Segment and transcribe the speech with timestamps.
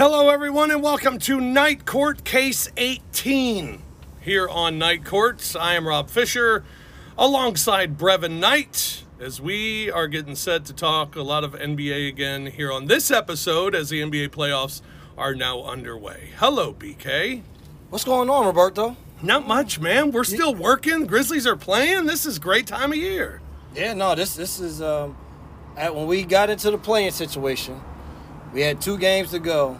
[0.00, 3.82] Hello, everyone, and welcome to Night Court Case 18
[4.22, 5.54] here on Night Courts.
[5.54, 6.64] I am Rob Fisher
[7.18, 12.46] alongside Brevin Knight as we are getting set to talk a lot of NBA again
[12.46, 14.80] here on this episode as the NBA playoffs
[15.18, 16.30] are now underway.
[16.38, 17.42] Hello, BK.
[17.90, 18.96] What's going on, Roberto?
[19.22, 20.12] Not much, man.
[20.12, 21.04] We're still working.
[21.04, 22.06] Grizzlies are playing.
[22.06, 23.42] This is great time of year.
[23.74, 25.14] Yeah, no, this this is um,
[25.76, 27.78] at, when we got into the play-in situation,
[28.54, 29.78] we had two games to go,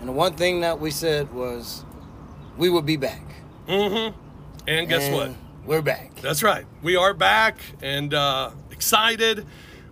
[0.00, 1.84] and the one thing that we said was
[2.56, 3.22] we would be back.
[3.68, 4.18] Mm-hmm.
[4.66, 5.30] And guess And what?
[5.66, 6.14] We're back.
[6.20, 6.64] That's right.
[6.82, 9.46] We are back and uh, excited.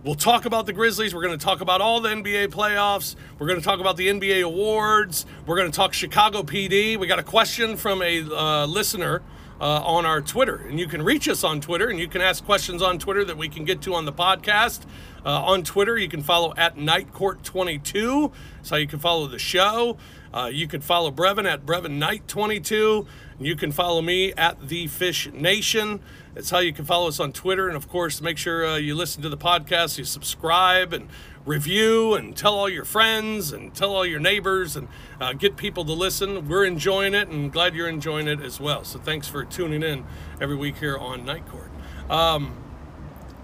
[0.05, 1.15] We'll talk about the Grizzlies.
[1.15, 3.17] We're going to talk about all the NBA playoffs.
[3.39, 5.25] We're going to talk about the NBA awards.
[5.47, 6.99] We're going to talk Chicago PD.
[6.99, 9.23] We got a question from a uh, listener
[9.65, 12.45] uh, on our Twitter, and you can reach us on Twitter, and you can ask
[12.45, 14.83] questions on Twitter that we can get to on the podcast.
[15.25, 18.31] Uh, on Twitter, you can follow at NightCourt22.
[18.57, 19.97] That's how you can follow the show.
[20.35, 23.07] Uh, you can follow Brevin at Brevin Knight 22.
[23.41, 26.01] You can follow me at The Fish Nation.
[26.35, 27.67] That's how you can follow us on Twitter.
[27.67, 31.09] And of course, make sure uh, you listen to the podcast, you subscribe and
[31.45, 34.89] review, and tell all your friends and tell all your neighbors and
[35.21, 36.49] uh, get people to listen.
[36.49, 38.85] We're enjoying it and glad you're enjoying it as well.
[38.85, 40.05] So thanks for tuning in
[40.41, 41.71] every week here on Night Court.
[42.11, 42.57] Um,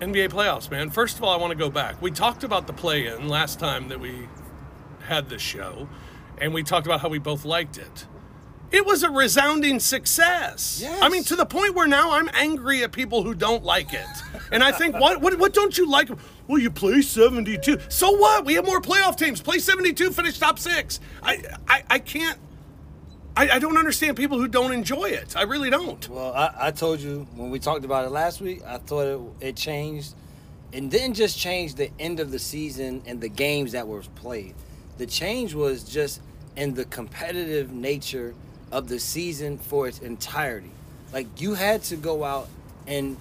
[0.00, 0.90] NBA playoffs, man.
[0.90, 2.00] First of all, I want to go back.
[2.00, 4.28] We talked about the play in last time that we
[5.06, 5.88] had this show,
[6.38, 8.06] and we talked about how we both liked it.
[8.70, 10.78] It was a resounding success.
[10.80, 11.02] Yes.
[11.02, 14.06] I mean, to the point where now I'm angry at people who don't like it.
[14.52, 16.08] And I think, what, what, what don't you like?
[16.50, 17.78] Well, you play 72.
[17.88, 18.44] So what?
[18.44, 19.40] We have more playoff teams.
[19.40, 20.98] Play 72, finish top six.
[21.22, 22.36] I, I, I can't.
[23.36, 25.36] I, I don't understand people who don't enjoy it.
[25.36, 26.08] I really don't.
[26.08, 29.06] Well, I, I told you when we talked about it last week, I thought
[29.40, 30.16] it, it changed.
[30.72, 34.56] And didn't just change the end of the season and the games that were played.
[34.98, 36.20] The change was just
[36.56, 38.34] in the competitive nature
[38.72, 40.72] of the season for its entirety.
[41.12, 42.48] Like you had to go out
[42.88, 43.16] and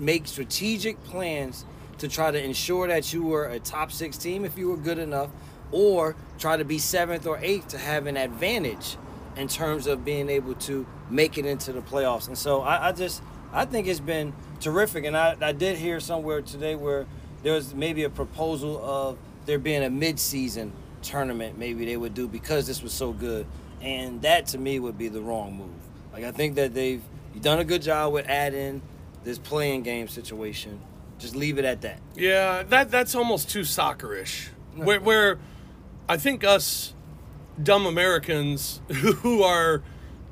[0.00, 1.66] make strategic plans
[2.02, 4.98] to try to ensure that you were a top six team if you were good
[4.98, 5.30] enough,
[5.70, 8.96] or try to be seventh or eighth to have an advantage
[9.36, 12.26] in terms of being able to make it into the playoffs.
[12.26, 15.04] And so I, I just I think it's been terrific.
[15.04, 17.06] And I, I did hear somewhere today where
[17.44, 22.26] there was maybe a proposal of there being a mid-season tournament maybe they would do
[22.26, 23.46] because this was so good.
[23.80, 25.68] And that to me would be the wrong move.
[26.12, 27.02] Like I think that they've
[27.40, 28.82] done a good job with adding
[29.22, 30.80] this play-in game situation.
[31.22, 32.00] Just leave it at that.
[32.16, 34.48] Yeah, that that's almost too soccerish.
[34.74, 35.38] Where, where
[36.08, 36.94] I think us
[37.62, 39.84] dumb Americans who are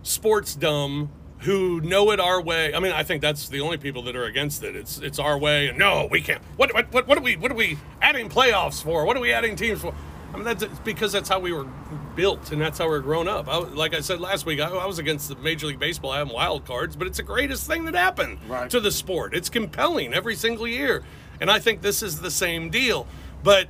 [0.02, 2.74] sports dumb, who know it our way.
[2.74, 4.74] I mean, I think that's the only people that are against it.
[4.74, 6.42] It's it's our way, and no, we can't.
[6.56, 9.04] What what what, what are we what are we adding playoffs for?
[9.04, 9.94] What are we adding teams for?
[10.32, 11.66] I mean, that's because that's how we were
[12.14, 13.48] built, and that's how we're grown up.
[13.48, 16.32] I, like I said last week, I, I was against the Major League Baseball having
[16.32, 18.70] wild cards, but it's the greatest thing that happened Right.
[18.70, 19.34] to the sport.
[19.34, 21.02] It's compelling every single year,
[21.40, 23.06] and I think this is the same deal.
[23.42, 23.66] But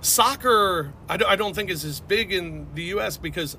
[0.00, 3.16] soccer, I don't, I don't think is as big in the U.S.
[3.16, 3.56] because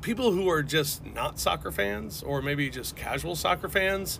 [0.00, 4.18] people who are just not soccer fans or maybe just casual soccer fans,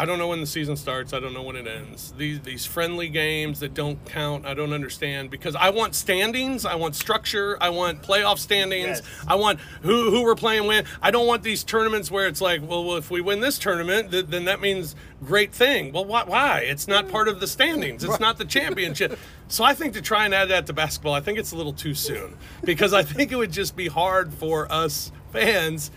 [0.00, 1.12] I don't know when the season starts.
[1.12, 2.14] I don't know when it ends.
[2.16, 6.74] These these friendly games that don't count, I don't understand because I want standings, I
[6.76, 9.02] want structure, I want playoff standings, Yes.
[9.28, 10.86] I want who who we're playing with.
[11.02, 14.10] I don't want these tournaments where it's like, well, well if we win this tournament,
[14.10, 15.92] th- then that means great thing.
[15.92, 16.24] Well, why?
[16.24, 16.60] why?
[16.60, 18.02] It's not part of the standings.
[18.02, 19.18] It's not the championship.
[19.48, 21.72] So I think to try and add that to basketball, I think it's a little
[21.72, 25.90] too soon because I think it would just be hard for us fans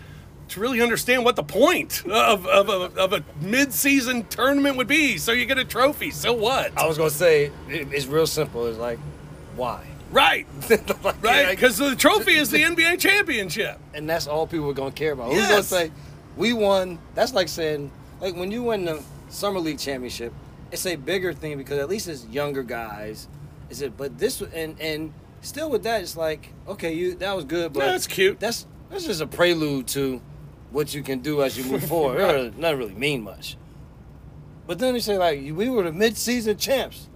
[0.48, 5.16] to really understand what the point of, of, a, of a mid-season tournament would be.
[5.18, 6.10] So you get a trophy.
[6.10, 6.76] So what?
[6.78, 8.66] I was gonna say it, it's real simple.
[8.66, 8.98] It's like,
[9.56, 9.84] why?
[10.10, 10.46] Right.
[10.70, 11.22] Like, Right.
[11.22, 13.78] like- Because the trophy is the NBA championship.
[13.94, 15.28] and that's all people are gonna care about.
[15.32, 15.50] Who's Yes.
[15.50, 15.92] gonna say
[16.36, 16.98] we won?
[17.14, 17.90] That's like saying
[18.20, 20.32] like when you win the summer league championship,
[20.72, 23.28] it's a bigger thing because at least it's younger guys.
[23.70, 23.96] Is it?
[23.96, 27.80] But this and and still with that, it's like okay, you that was good, but
[27.84, 28.38] Yeah, that's cute.
[28.40, 30.20] That's that's just a prelude to
[30.74, 32.16] what you can do as you move forward.
[32.16, 33.56] It doesn't- doesn't really mean much.
[34.66, 37.08] But then they say like we were the mid-season champs,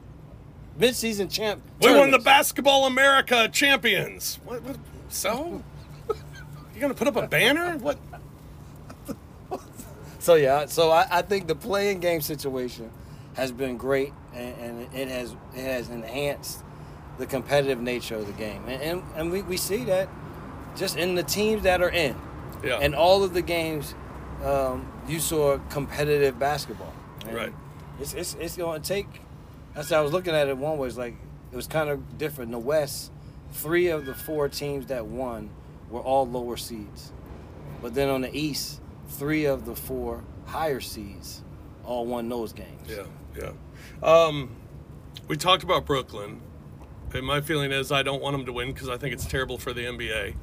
[0.79, 1.61] mid-season champ.
[1.83, 2.19] We won the.
[2.19, 4.39] Basketball America champions.
[4.45, 4.77] What, what,
[5.09, 5.63] so?
[6.09, 7.77] you're gonna put up a banner?
[7.79, 7.99] What?
[10.21, 12.91] So yeah, so I, I think the play-in game situation
[13.35, 16.65] has been great, and, and it has it has enhanced
[17.19, 20.09] the competitive nature of the game, and and, and we, we see that
[20.77, 22.15] just in the teams that are in,
[22.65, 22.79] Yeah.
[22.81, 23.95] and all of the games,
[24.45, 26.93] um, you saw competitive basketball.
[27.27, 27.53] And Right.
[28.01, 29.07] It's it's, it's going to take.
[29.75, 30.57] That's how I was looking at it.
[30.57, 31.17] One was like
[31.53, 32.49] it was kind of different.
[32.49, 33.11] In the West,
[33.53, 35.51] three of the four teams that won
[35.91, 37.13] were all lower seeds.
[37.83, 41.43] But then on the East, three of the four higher seeds
[41.85, 42.89] all won those games.
[42.89, 43.05] Yeah,
[43.37, 43.53] yeah.
[44.03, 44.51] Um,
[45.27, 46.41] we talked about Brooklyn,
[47.15, 49.59] and my feeling is I don't want them to win because I think it's terrible
[49.59, 50.35] for the NBA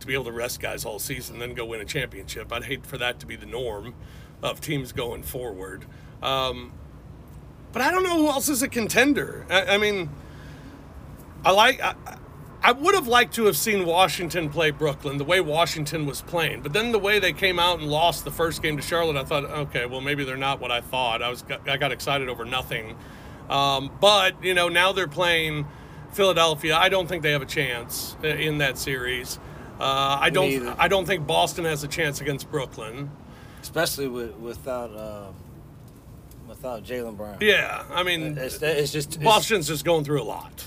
[0.00, 2.52] to be able to rest guys all season then go win a championship.
[2.52, 3.94] I'd hate for that to be the norm
[4.42, 5.84] of teams going forward.
[6.22, 6.72] Um,
[7.72, 9.46] but I don't know who else is a contender.
[9.50, 10.10] I, I mean,
[11.44, 11.80] I like.
[11.80, 11.94] I,
[12.60, 16.62] I would have liked to have seen Washington play Brooklyn the way Washington was playing,
[16.62, 19.22] but then the way they came out and lost the first game to Charlotte, I
[19.22, 21.22] thought, okay, well maybe they're not what I thought.
[21.22, 22.96] I was I got excited over nothing,
[23.48, 25.68] um, but you know now they're playing
[26.12, 26.76] Philadelphia.
[26.76, 29.38] I don't think they have a chance in that series.
[29.78, 30.48] Uh, I don't.
[30.48, 30.74] Neither.
[30.78, 33.10] I don't think Boston has a chance against Brooklyn.
[33.62, 35.28] Especially with, without uh,
[36.48, 37.38] without Jaylen Brown.
[37.40, 40.64] Yeah, I mean, It's, it's just it's- Boston's just going through a lot.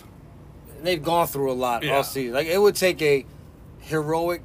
[0.83, 1.97] they've gone through a lot Yeah.
[1.97, 2.33] all season.
[2.33, 3.25] Like it would take a
[3.79, 4.41] heroic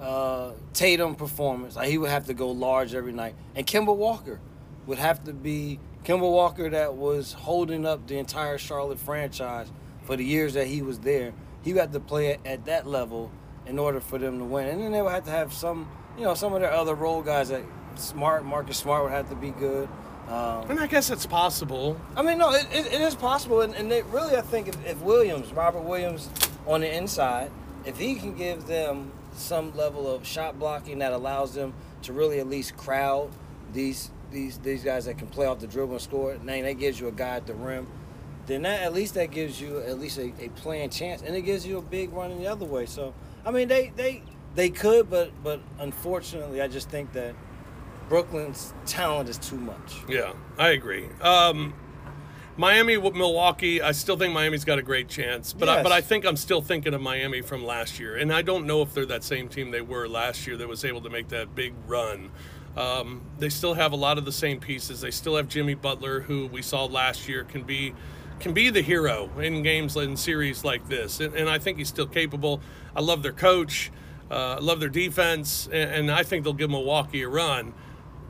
[0.00, 1.76] uh, Tatum performance.
[1.76, 4.40] Like he would have to go large every night, and Kemba Walker
[4.86, 9.70] would have to be Kemba Walker that was holding up the entire Charlotte franchise
[10.04, 11.32] for the years that he was there.
[11.62, 13.30] He had to play at that level
[13.68, 16.24] in order for them to win, and then they would have to have some, you
[16.24, 17.62] know, some of their other role guys that
[17.96, 19.88] Smart, Marcus Smart would have to be good.
[20.28, 22.00] Um, And I guess it's possible.
[22.16, 24.86] I mean, no, it, it, it is possible, and, and they really, I think, if,
[24.86, 26.28] if Williams, Robert Williams,
[26.66, 27.50] on the inside,
[27.84, 31.72] if he can give them some level of shot blocking that allows them
[32.02, 33.30] to really at least crowd
[33.72, 36.74] these these these guys that can play off the dribble and score, and then that
[36.74, 37.86] gives you a guy at the rim,
[38.46, 41.42] then that at least that gives you at least a, a playing chance, and it
[41.42, 42.84] gives you a big run in the other way.
[42.84, 44.22] So, I mean, they they
[44.54, 47.34] they could, but but unfortunately, I just think that
[48.08, 49.96] Brooklyn's talent is too much.
[50.08, 51.06] Yeah, I agree.
[51.20, 51.74] Um,
[52.56, 53.80] Miami, Milwaukee.
[53.80, 56.60] I still think Miami's got a great chance, but I, but I think I'm still
[56.60, 59.70] thinking of Miami from last year, and I don't know if they're that same team
[59.70, 62.30] they were last year that was able to make that big run.
[62.76, 65.00] Um, they still have a lot of the same pieces.
[65.00, 67.94] They still have Jimmy Butler, who we saw last year can be
[68.40, 71.88] can be the hero in games in series like this, and, and I think he's
[71.88, 72.60] still capable.
[72.94, 73.90] I love their coach.
[74.30, 77.72] Uh, I love their defense, and, and I think they'll give Milwaukee a run.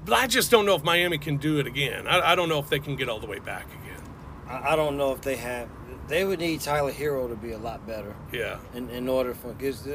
[0.05, 2.07] But I just don't know if Miami can do it again.
[2.07, 4.01] I, I don't know if they can get all the way back again.
[4.49, 5.69] I, I don't know if they have.
[6.09, 8.59] They would need Tyler Herro to be a lot better Yeah.
[8.73, 9.87] in, in order for because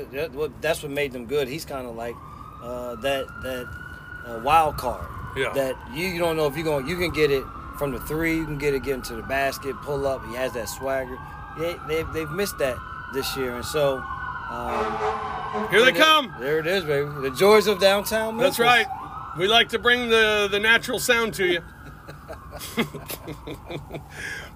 [0.62, 1.48] that's what made them good.
[1.48, 2.16] He's kind of like
[2.62, 3.66] uh, that that
[4.28, 5.08] uh, wild card.
[5.36, 5.52] Yeah.
[5.54, 6.88] That you, you don't know if you're going.
[6.88, 7.44] You can get it
[7.78, 8.36] from the three.
[8.38, 10.26] You can get it get into the basket, pull up.
[10.28, 11.18] He has that swagger.
[11.58, 12.78] They, they've they've missed that
[13.14, 14.04] this year, and so.
[14.50, 16.34] Um, Here they come.
[16.40, 17.10] There it is, baby.
[17.22, 18.38] The joys of downtown.
[18.38, 18.86] That's right.
[19.38, 21.62] We like to bring the, the natural sound to you.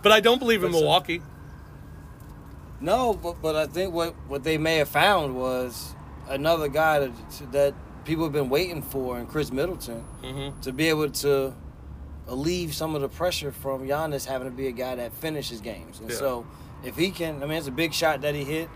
[0.03, 0.73] but I don't believe in up?
[0.73, 1.21] Milwaukee.
[2.79, 5.95] No, but but I think what what they may have found was
[6.29, 7.11] another guy that
[7.51, 7.73] that
[8.05, 10.61] people have been waiting for, in Khris Middleton, Mhm.
[10.61, 11.53] to be able to
[12.27, 16.00] alleviate some of the pressure from Giannis having to be a guy that finishes games.
[16.00, 16.18] And Yeah.
[16.18, 16.45] so,
[16.83, 18.69] if he can, I mean, it's a big shot that he hit.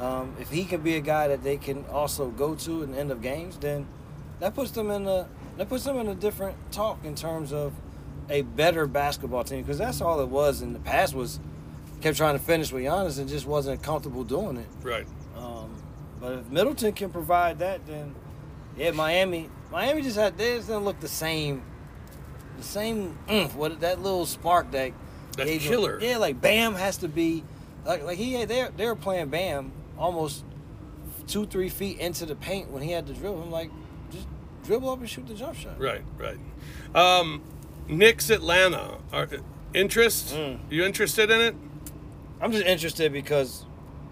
[0.00, 2.98] Um, if he can be a guy that they can also go to in the
[2.98, 3.86] end of games, then
[4.40, 5.26] that puts them in a
[5.56, 7.72] that puts them in a different talk in terms of
[8.30, 11.40] a better basketball team because that's all it was in the past was
[12.00, 14.66] kept trying to finish with Giannis and just wasn't comfortable doing it.
[14.82, 15.06] Right.
[15.36, 15.74] Um,
[16.20, 18.14] but if Middleton can provide that, then
[18.76, 21.62] yeah, Miami, Miami just had they just didn't look the same,
[22.58, 24.92] the same oomph, what that little spark that
[25.36, 25.98] That gave killer.
[26.00, 27.44] yeah, like Bam has to be
[27.84, 30.44] like like he had they they were playing Bam almost
[31.26, 33.42] two three feet into the paint when he had to dribble.
[33.42, 33.70] I'm like,
[34.10, 34.26] just
[34.64, 35.80] dribble up and shoot the jump shot.
[35.80, 36.38] Right, right.
[36.94, 37.42] Um,
[37.86, 38.98] Knicks Atlanta.
[39.12, 39.28] Are,
[39.74, 40.34] interest?
[40.34, 40.58] Mm.
[40.70, 41.54] You interested in it?
[42.40, 43.64] I'm just interested because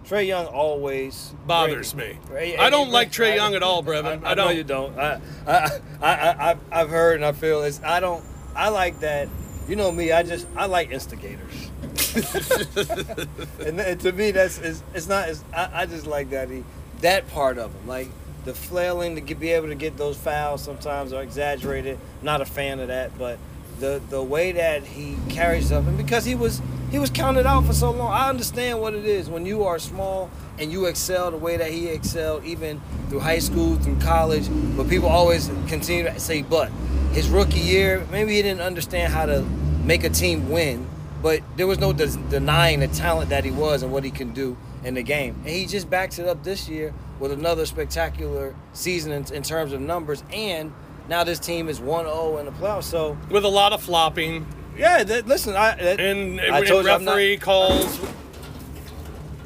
[0.05, 2.19] Trae Young always Bothers me.
[2.59, 3.35] I don't like Trae.
[3.35, 4.25] Young at all, Brevin.
[4.25, 4.57] I, don't.
[4.57, 4.97] you don't.
[4.99, 7.81] I, I, I, I, I, I've heard and I feel it's.
[7.83, 8.25] I don't.
[8.57, 9.29] I like that.
[9.69, 10.13] You know me.
[10.13, 10.47] I just.
[10.57, 11.71] I like instigators.
[13.67, 15.29] and, th- to me, that's it's, it's not.
[15.29, 16.49] It's, I, I just like that.
[16.49, 16.65] He,
[17.01, 18.09] that part of him, like
[18.45, 21.99] the flailing to get, be able to get those fouls sometimes are exaggerated.
[22.23, 23.39] Not a fan of that, but
[23.81, 26.63] the the way that he carries up, and because he was
[26.97, 29.79] he was counted out for so long, I understand what it is when you are
[29.79, 34.49] small and you excel the way that he excelled, even through high school, through college.
[34.79, 36.71] But people always continue to say, but
[37.13, 39.43] his rookie year, maybe he didn't understand how to
[39.85, 40.89] make a team win.
[41.21, 44.33] But there was no des- denying the talent that he was and what he can
[44.33, 45.35] do in the game.
[45.45, 49.75] And he just backs it up this year with another spectacular season in, in terms
[49.75, 50.25] of numbers.
[50.33, 50.73] And
[51.11, 52.85] now this team is 1-0 in the playoffs.
[52.85, 56.85] So With a lot of flopping yeah, that, listen, I that, and, I and told
[56.85, 58.01] you not- referee calls.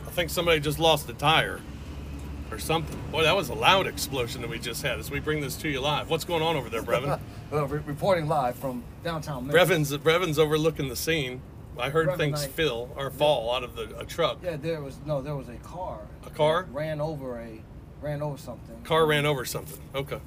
[0.06, 1.60] I think somebody just lost a tire
[2.50, 3.00] or something.
[3.12, 5.68] Boy, that was a loud explosion that we just had as we bring this to
[5.68, 6.10] you live.
[6.10, 7.18] What's going on over there, Brevin?
[7.50, 9.52] Well, re- reporting live from downtown Memphis.
[9.52, 11.42] Brevin's Brevin's overlooking the scene.
[11.76, 14.38] I heard Brevin, things I- fill or fall out of the a truck.
[14.40, 15.99] Yeah, there was no, there was a car.
[16.25, 16.68] A car?
[16.70, 17.60] ran over a,
[18.00, 18.80] ran over something.
[18.84, 19.80] Car ran over something.
[19.96, 20.20] Okay.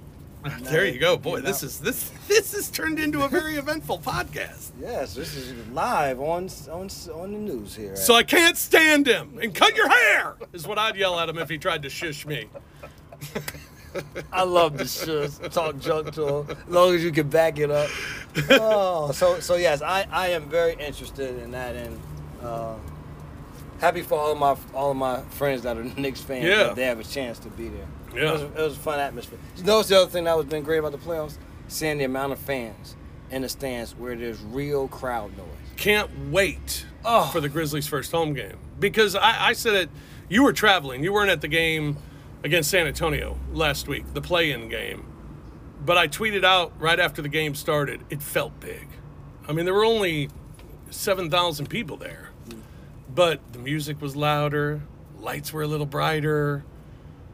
[0.64, 1.42] There you go, boy.
[1.42, 4.72] This is this this has turned into a very eventful podcast.
[4.82, 7.96] Yes, this is live on on on the news here.
[7.96, 11.38] So I can't stand him and cut your hair is what I'd yell at him
[11.38, 12.48] if he tried to shush me.
[14.34, 17.70] I love to just talk junk to him, as long as you can back it
[17.70, 17.90] up.
[18.50, 22.00] Oh, so so yes, I, I am very interested in that, and
[22.42, 22.74] uh,
[23.80, 26.64] happy for all of my all of my friends that are Knicks fans Yeah.
[26.64, 27.88] that they have a chance to be there.
[28.16, 28.30] Yeah.
[28.30, 29.40] it was, it was a fun atmosphere.
[29.58, 32.34] You notice the other thing that was been great about the playoffs, seeing the amount
[32.34, 32.96] of fans
[33.32, 35.48] in the stands where there's real crowd noise.
[35.78, 37.30] Can't wait Oh.
[37.34, 39.90] for the Grizzlies' first home game because I, I said it.
[40.30, 41.04] You were traveling.
[41.04, 41.98] You weren't at the game
[42.44, 45.06] against San Antonio last week, the play-in game.
[45.86, 48.02] But I tweeted out right after the game started.
[48.10, 48.88] It felt big.
[49.48, 50.30] I mean, there were only
[50.92, 52.62] seven thousand people there, mm.
[53.14, 54.82] but the music was louder.
[55.20, 56.64] Lights were a little brighter.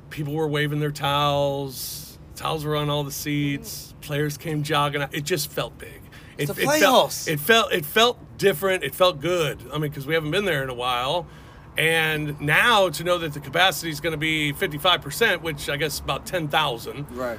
[0.10, 2.18] People were waving their towels.
[2.36, 3.94] Towels were on all the seats.
[4.01, 5.06] Players came jogging.
[5.12, 6.01] It just felt big.
[6.38, 7.28] It, the it felt, playoffs.
[7.28, 8.84] it felt it felt different.
[8.84, 9.60] It felt good.
[9.74, 11.28] I mean, because we haven't been there in a while,
[11.78, 15.70] and now to know that the capacity is going to be fifty five percent, which
[15.70, 17.12] I guess about ten thousand.
[17.12, 17.38] Right.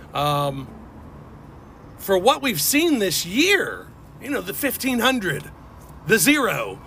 [1.98, 3.88] For what we've seen this year,
[4.22, 5.50] you know, the fifteen hundred,
[6.06, 6.78] the zero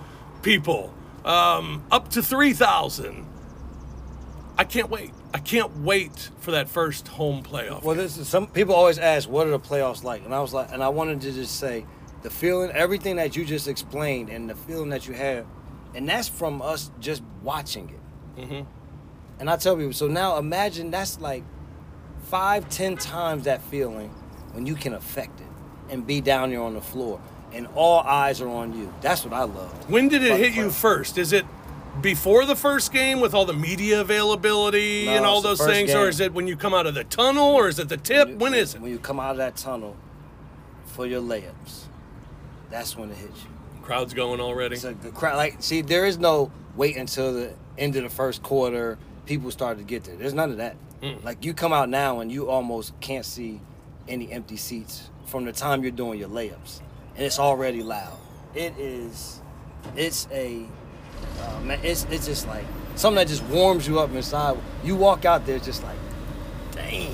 [0.43, 0.93] people,
[1.25, 3.27] um, up to three thousand.
[4.57, 5.11] I can't wait.
[5.33, 7.83] I can't wait for that first home playoff.
[7.83, 10.53] Well, this is some people always ask, "What are the playoffs like?" And I was
[10.53, 11.85] like, and I wanted to just say,
[12.21, 15.45] the feeling, everything that you just explained, and the feeling that you have,
[15.95, 18.41] and that's from us just watching it.
[18.49, 18.65] Mhm.
[19.39, 21.43] And I tell people, so now imagine that's like
[22.29, 24.09] five, ten times that feeling
[24.53, 25.47] when you can affect it
[25.89, 27.19] and be down there on the floor,
[27.51, 28.93] and all eyes are on you.
[29.01, 29.89] That's what I love.
[29.89, 31.17] When did it hit you first?
[31.17, 31.45] Is it
[32.01, 36.07] before the first game with all the media availability No, and all those things, or
[36.07, 38.29] is it when you come out of the tunnel, or is it the tip?
[38.29, 38.81] you- when is it?
[38.81, 39.95] When you come out of that tunnel
[40.85, 41.83] for your layups,
[42.69, 43.49] that's when it hits you.
[43.83, 44.75] Crowd's going already.
[44.75, 45.35] It's like the crowd.
[45.35, 48.97] Like, see, there is no wait until the end of the first quarter.
[49.25, 50.15] People start to get there.
[50.15, 50.75] There's none of that.
[51.01, 51.23] Mm.
[51.23, 53.59] Like you come out now and you almost can't see
[54.07, 56.79] any empty seats from the time you're doing your layups,
[57.15, 58.17] and it's already loud.
[58.55, 59.41] It is.
[59.95, 60.65] It's a.
[61.41, 62.65] Uh, man, it's it's just like
[62.95, 64.57] something that just warms you up inside.
[64.83, 65.97] You walk out there, just like,
[66.71, 67.13] damn.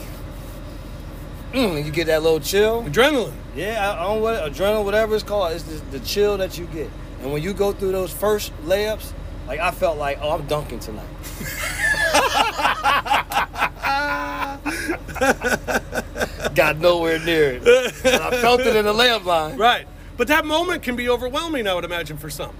[1.54, 2.84] Mm, you get that little chill.
[2.84, 3.34] Adrenaline.
[3.56, 5.54] Yeah, I, I don't know what adrenaline, whatever it's called.
[5.54, 6.90] It's the, the chill that you get,
[7.22, 9.12] and when you go through those first layups,
[9.48, 11.08] like I felt like, oh, I'm dunking tonight.
[16.56, 17.68] Got nowhere near it.
[18.06, 19.58] And I felt it in the layup line.
[19.58, 19.88] Right.
[20.18, 22.54] But that moment can be overwhelming, I would imagine, for some.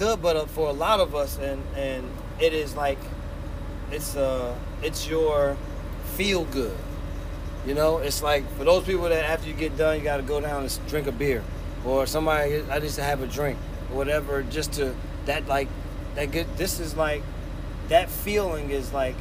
[0.00, 2.08] Could, but uh, for a lot of us, and and
[2.40, 2.96] it is like,
[3.92, 5.58] it's uh, it's your
[6.16, 6.74] feel good.
[7.66, 10.22] You know, it's like for those people that after you get done, you got to
[10.22, 11.44] go down and drink a beer,
[11.84, 13.58] or somebody I just have a drink
[13.90, 14.94] or whatever, just to
[15.26, 15.68] that like
[16.14, 16.46] that good.
[16.56, 17.22] This is like
[17.90, 19.16] that feeling is like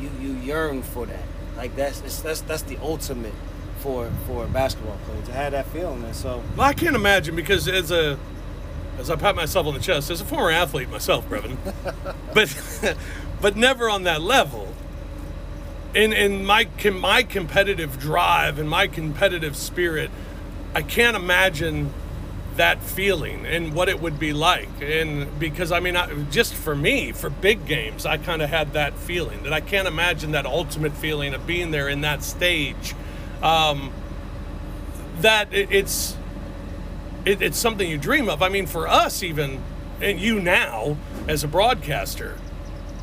[0.00, 1.24] you you yearn for that.
[1.56, 3.34] Like that's that's that's the ultimate
[3.78, 6.04] for for a basketball player to have that feeling.
[6.04, 8.16] And so Well, I can't imagine because as a
[9.00, 11.56] as I pat myself on the chest, as a former athlete myself, Brevin,
[12.34, 12.96] but
[13.40, 14.74] but never on that level.
[15.94, 20.10] In in my my competitive drive and my competitive spirit,
[20.74, 21.92] I can't imagine
[22.56, 24.68] that feeling and what it would be like.
[24.82, 28.74] And because I mean, I, just for me, for big games, I kind of had
[28.74, 32.94] that feeling that I can't imagine that ultimate feeling of being there in that stage.
[33.42, 33.92] Um,
[35.20, 36.16] that it, it's
[37.24, 38.42] it, it's something you dream of.
[38.42, 39.62] I mean, for us, even,
[40.00, 40.96] and you now
[41.28, 42.36] as a broadcaster,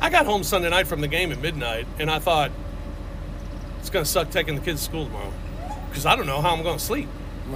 [0.00, 2.50] I got home Sunday night from the game at midnight, and I thought
[3.80, 5.32] it's going to suck taking the kids to school tomorrow
[5.88, 7.08] because I don't know how I'm going to sleep.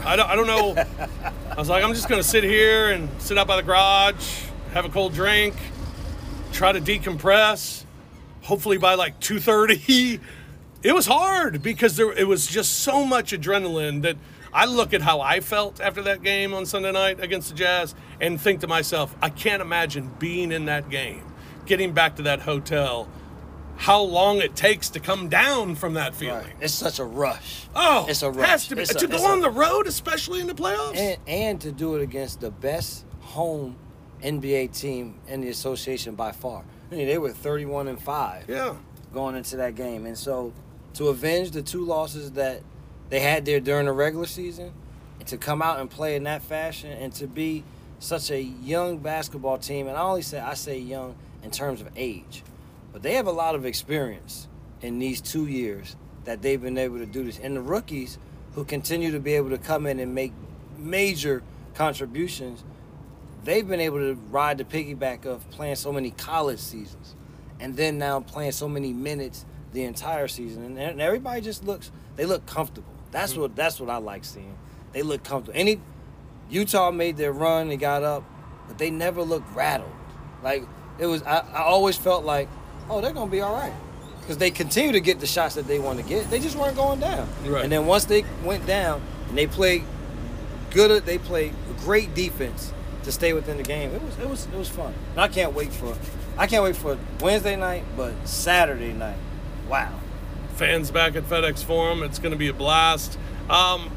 [0.04, 0.74] I don't, I don't know.
[1.50, 4.44] I was like, I'm just going to sit here and sit out by the garage,
[4.72, 5.54] have a cold drink,
[6.52, 7.84] try to decompress.
[8.42, 10.20] Hopefully by like 2:30.
[10.82, 14.16] It was hard because there it was just so much adrenaline that
[14.54, 17.94] I look at how I felt after that game on Sunday night against the Jazz
[18.20, 21.22] and think to myself, I can't imagine being in that game,
[21.66, 23.08] getting back to that hotel,
[23.76, 26.44] how long it takes to come down from that feeling.
[26.44, 26.52] Right.
[26.60, 27.66] It's such a rush.
[27.74, 28.48] Oh, it's a rush.
[28.48, 30.54] Has to, be, It's a- to go it's a- on the road, especially in the
[30.54, 30.96] playoffs.
[30.96, 33.76] and and to do it against the best home
[34.22, 36.62] NBA team in the association by far.
[36.90, 38.74] I mean, they were 31 and five Yeah.
[39.14, 40.52] going into that game, and so
[40.94, 42.60] to avenge the two losses that
[43.12, 44.72] they had there during the regular season,
[45.18, 47.62] and to come out and play in that fashion, and to be
[47.98, 51.90] such a young basketball team, and I only say I say young in terms of
[51.94, 52.42] age,
[52.90, 54.48] but they have a lot of experience
[54.80, 58.16] in these two years that they've been able to do this, and the rookies
[58.54, 60.32] who continue to be able to come in and make
[60.78, 61.42] major
[61.74, 62.64] contributions
[63.44, 67.14] they've been able to ride the piggyback of playing so many college seasons
[67.60, 70.78] and then now playing so many minutes the entire season.
[70.78, 73.42] And, everybody just looks they look comfortable that's mm-hmm.
[73.42, 74.56] what that's what i like seeing
[74.92, 75.80] they look comfortable any
[76.50, 78.24] utah made their run and got up
[78.66, 79.92] but they never looked rattled
[80.42, 80.64] like
[80.98, 82.48] it was i, I always felt like
[82.90, 83.72] oh they're gonna be all right
[84.20, 86.76] because they continue to get the shots that they want to get they just weren't
[86.76, 87.62] going down Right.
[87.62, 89.84] and then once they went down and they played
[90.70, 91.54] good they played
[91.84, 92.72] great defense
[93.04, 93.90] to stay within the game.
[93.90, 94.94] It was it was it was fun.
[95.12, 95.96] And I can't wait for
[96.36, 99.18] I can't wait for Wednesday night, but Saturday night.
[99.68, 99.92] Wow.
[100.52, 102.02] Fans back at FedEx Forum.
[102.02, 103.18] It's going to be a blast.
[103.48, 103.90] Um,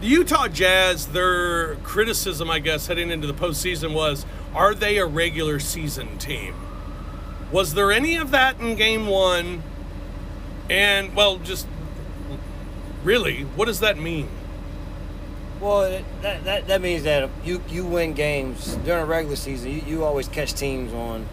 [0.00, 5.06] the Utah Jazz, their criticism, I guess, heading into the postseason was are they a
[5.06, 6.54] regular season team?
[7.52, 9.62] Was there any of that in game one?
[10.68, 11.66] And, well, just
[13.04, 14.28] really, what does that mean?
[15.60, 19.70] Well, that, that, that means that you, you win games during a regular season.
[19.70, 21.28] You, you always catch teams on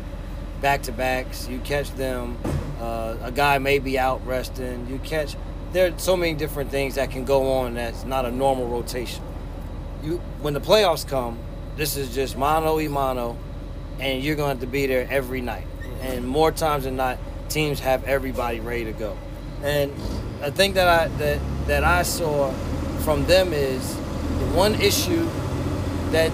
[0.61, 1.47] back to backs.
[1.47, 2.37] You catch them.
[2.79, 4.87] Uh, a guy may be out resting.
[4.89, 5.35] You catch.
[5.71, 9.23] There are so many different things that can go on that's not a normal rotation.
[10.03, 11.37] You when the playoffs come,
[11.75, 13.37] this is just mano y mano,
[13.99, 15.65] and you're going to to be there every night.
[16.01, 17.17] And more times than not,
[17.49, 19.17] teams have everybody ready to go.
[19.63, 19.91] And
[20.41, 22.51] I think that I that that I saw
[23.03, 25.27] from them is the one issue
[26.11, 26.31] that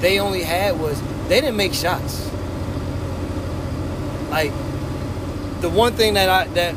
[0.00, 2.30] they only had was they didn't make shots.
[4.32, 4.50] Like
[5.60, 6.74] the one thing that I that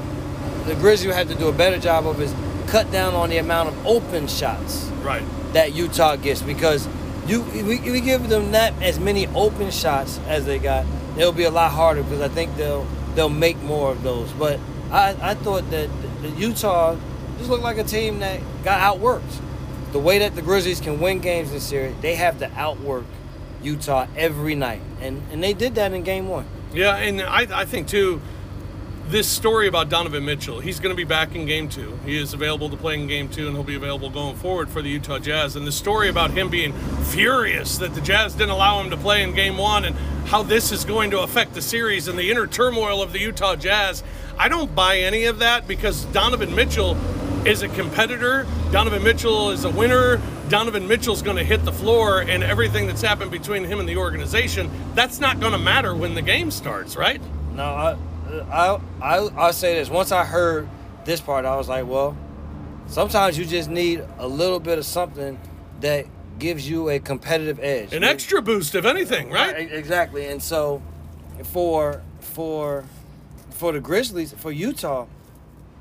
[0.67, 2.33] the Grizzlies have to do a better job of is
[2.67, 5.23] cut down on the amount of open shots Right.
[5.53, 6.87] that Utah gets because
[7.27, 10.85] you we, we give them that as many open shots as they got,
[11.17, 14.31] it'll be a lot harder because I think they'll they'll make more of those.
[14.33, 14.59] But
[14.91, 15.89] I, I thought that
[16.21, 16.97] the Utah
[17.37, 19.39] just looked like a team that got outworked.
[19.93, 23.05] The way that the Grizzlies can win games this series, they have to outwork
[23.63, 26.45] Utah every night, and and they did that in Game One.
[26.75, 28.21] Yeah, and I, I think too,
[29.07, 31.97] this story about Donovan Mitchell, he's going to be back in game two.
[32.05, 34.81] He is available to play in game two, and he'll be available going forward for
[34.81, 35.55] the Utah Jazz.
[35.55, 36.73] And the story about him being
[37.05, 40.73] furious that the Jazz didn't allow him to play in game one and how this
[40.73, 44.03] is going to affect the series and the inner turmoil of the Utah Jazz,
[44.37, 46.97] I don't buy any of that because Donovan Mitchell
[47.47, 48.45] is a competitor.
[48.73, 50.19] Donovan Mitchell is a winner.
[50.49, 53.97] Donovan Mitchell's going to hit the floor, and everything that's happened between him and the
[53.97, 57.19] organization, that's not going to matter when the game starts, right?
[57.53, 57.97] No, I,
[58.51, 59.89] I, I, I'll say this.
[59.89, 60.69] Once I heard
[61.03, 62.15] this part, I was like, well,
[62.85, 65.39] sometimes you just need a little bit of something
[65.81, 66.05] that
[66.37, 67.93] gives you a competitive edge.
[67.93, 69.53] An extra boost, if anything, right?
[69.55, 70.27] Right, Exactly.
[70.27, 70.81] And so,
[71.43, 72.85] for for
[73.49, 75.07] for the Grizzlies, for Utah,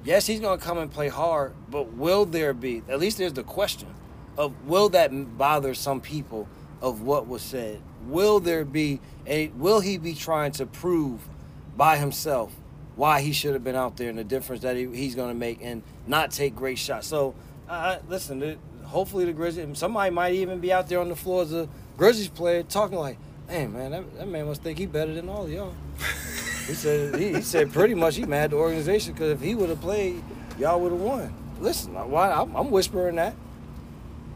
[0.04, 2.82] yes, he's going to come and play hard, but will there be?
[2.88, 3.88] At least there's the question
[4.36, 6.48] of will that bother some people
[6.80, 7.80] of what was said?
[8.06, 9.48] Will there be a?
[9.48, 11.26] Will he be trying to prove
[11.76, 12.52] by himself
[12.96, 15.34] why he should have been out there and the difference that he, he's going to
[15.34, 17.06] make and not take great shots?
[17.06, 17.34] So,
[17.68, 21.42] uh, listen, the, hopefully the Grizzlies, somebody might even be out there on the floor
[21.42, 23.18] as a Grizzlies player talking like,
[23.48, 25.74] "Hey, man, that, that man must think he better than all of y'all."
[26.66, 29.70] he said he, he said pretty much he mad the organization because if he would
[29.70, 30.22] have played,
[30.58, 31.32] y'all would have won.
[31.60, 33.34] Listen, why I'm, I'm whispering that.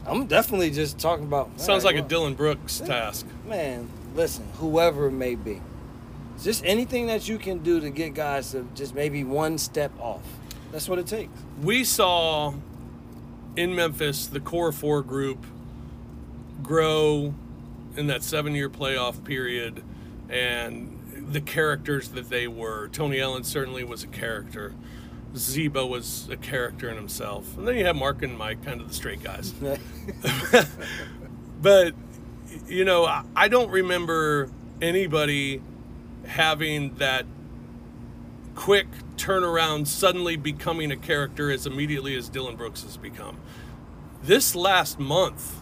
[0.09, 1.59] I'm definitely just talking about.
[1.59, 3.25] Sounds like a Dillon Brooks task.
[3.47, 5.61] Man, listen, whoever it may be,
[6.41, 10.23] just anything that you can do to get guys to just maybe one step off.
[10.71, 11.31] That's what it takes.
[11.61, 12.53] We saw
[13.55, 15.45] in Memphis the core four group
[16.63, 17.33] grow
[17.95, 19.83] in that seven year playoff period
[20.29, 20.95] and
[21.31, 22.87] the characters that they were.
[22.89, 24.73] Tony Allen certainly was a character.
[25.35, 27.57] Z-Bo was a character in himself.
[27.57, 29.53] And then you have Mark and Mike, kind of the straight guys.
[31.61, 31.93] but
[32.67, 34.49] you know I- i don't remember
[34.81, 35.61] anybody
[36.25, 37.25] having that
[38.55, 38.87] quick
[39.17, 43.37] turnaround suddenly becoming a character as immediately as dillon brooks has become
[44.23, 45.61] this last month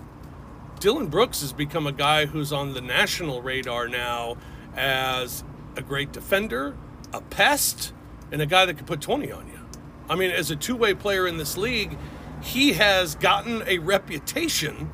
[0.79, 4.37] dillon brooks has become a guy who's on the national radar now
[4.75, 5.43] as
[5.75, 6.75] a great defender
[7.13, 7.91] a pest
[8.31, 9.56] and a guy that can put 20 on you
[10.09, 11.97] i mean as a two-way player in this league
[12.41, 14.89] he has gotten a reputation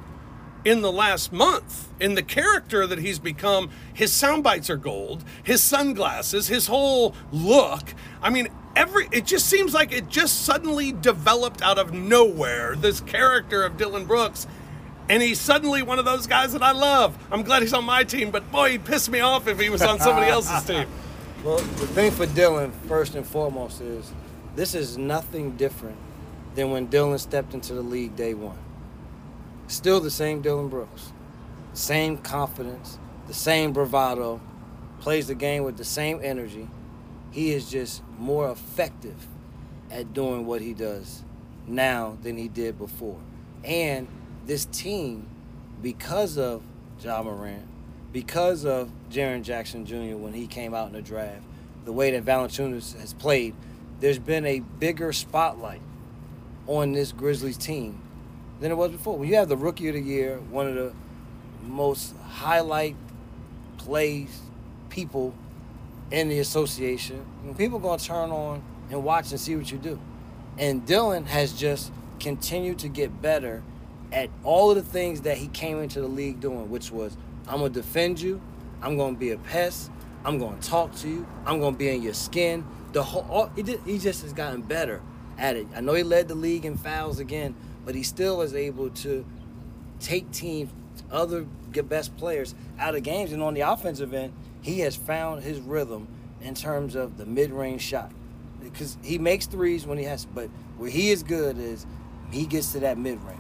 [0.65, 3.69] in the last month in the character that he's become.
[3.93, 7.93] His sound bites are gold, his sunglasses, his whole look.
[8.21, 13.01] I mean, every it just seems like it just suddenly developed out of nowhere this
[13.01, 14.47] character of Dillon Brooks.
[15.09, 17.17] And he's suddenly one of those guys that I love.
[17.29, 19.81] I'm glad he's on my team, but boy, he'd piss me off if he was
[19.81, 20.87] on somebody else's team.
[21.43, 24.13] Well, the thing for Dillon, first and foremost, is
[24.55, 25.97] this is nothing different
[26.55, 28.57] than when Dillon stepped into the league day one.
[29.67, 31.11] Still the same Dillon Brooks,
[31.73, 34.39] same confidence, the same bravado,
[34.99, 36.67] plays the game with the same energy.
[37.31, 39.27] He is just more effective
[39.89, 41.23] at doing what he does
[41.65, 43.19] now than he did before.
[43.63, 44.07] And
[44.45, 45.27] this team,
[45.81, 46.61] because of
[47.01, 47.65] Ja Morant,
[48.11, 50.15] because of Jaren Jackson Jr.
[50.15, 51.43] when he came out in the draft,
[51.85, 53.55] the way that Valanciunas has played,
[54.03, 55.79] there's been a bigger spotlight
[56.67, 58.01] on this Grizzlies team
[58.59, 59.17] than it was before.
[59.17, 60.93] When you have the Rookie of the Year, one of the
[61.65, 62.97] most highlight
[63.77, 64.41] plays
[64.89, 65.33] people
[66.11, 67.25] in the association,
[67.57, 68.61] people gonna turn on
[68.91, 69.97] and watch and see what you do.
[70.57, 71.89] And Dillon has just
[72.19, 73.63] continued to get better
[74.11, 77.15] at all of the things that he came into the league doing, which was
[77.47, 78.41] I'm gonna defend you,
[78.81, 79.89] I'm gonna be a pest,
[80.25, 82.65] I'm gonna talk to you, I'm gonna be in your skin.
[82.93, 85.01] The whole all, he, did, he just has gotten better
[85.37, 85.67] at it.
[85.75, 89.25] I know he led the league in fouls again, but he still is able to
[89.99, 90.71] take teams,
[91.11, 93.31] other best players out of games.
[93.31, 96.07] And on the offensive end, he has found his rhythm
[96.41, 98.11] in terms of the mid-range shot
[98.61, 101.85] because he makes threes when he has, but where he is good is
[102.31, 103.39] he gets to that mid-range.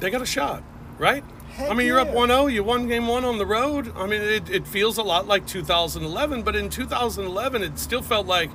[0.00, 0.62] They got a shot,
[0.98, 1.24] right?
[1.60, 3.92] Heck I mean, you're up 1 0, you won game one on the road.
[3.94, 8.26] I mean, it, it feels a lot like 2011, but in 2011, it still felt
[8.26, 8.50] like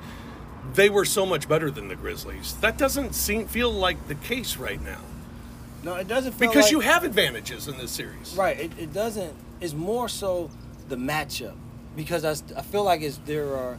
[0.74, 2.56] they were so much better than the Grizzlies.
[2.56, 4.98] That doesn't seem feel like the case right now
[5.84, 8.34] No, it doesn't feel because like- you have advantages in this series.
[8.36, 8.58] Right.
[8.58, 9.34] It, it doesn't.
[9.60, 10.50] It's more so
[10.88, 11.54] the matchup
[11.94, 13.78] because I, I feel like it's there are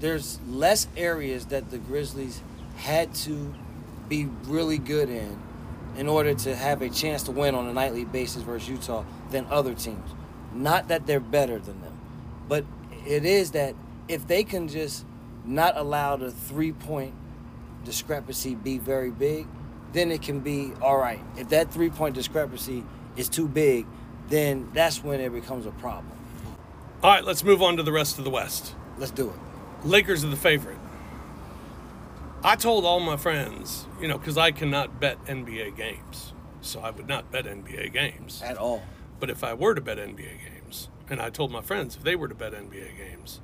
[0.00, 2.42] there's less areas that the Grizzlies
[2.76, 3.54] had to
[4.08, 5.38] be really good in
[5.96, 9.46] in order to have a chance to win on a nightly basis versus Utah than
[9.50, 10.10] other teams.
[10.52, 11.98] Not that they're better than them,
[12.48, 12.64] but
[13.06, 13.74] it is that
[14.08, 15.04] if they can just
[15.44, 17.14] not allow the three point
[17.84, 19.46] discrepancy be very big,
[19.92, 21.20] then it can be all right.
[21.36, 22.84] If that three point discrepancy
[23.16, 23.86] is too big,
[24.28, 26.12] then that's when it becomes a problem.
[27.02, 28.74] All right, let's move on to the rest of the West.
[28.98, 29.86] Let's do it.
[29.86, 30.75] Lakers are the favorite.
[32.46, 36.32] I told all my friends, you know, because I cannot bet NBA games.
[36.60, 38.40] So I would not bet NBA games.
[38.40, 38.84] At all.
[39.18, 42.14] But if I were to bet NBA games, and I told my friends if they
[42.14, 43.40] were to bet NBA games,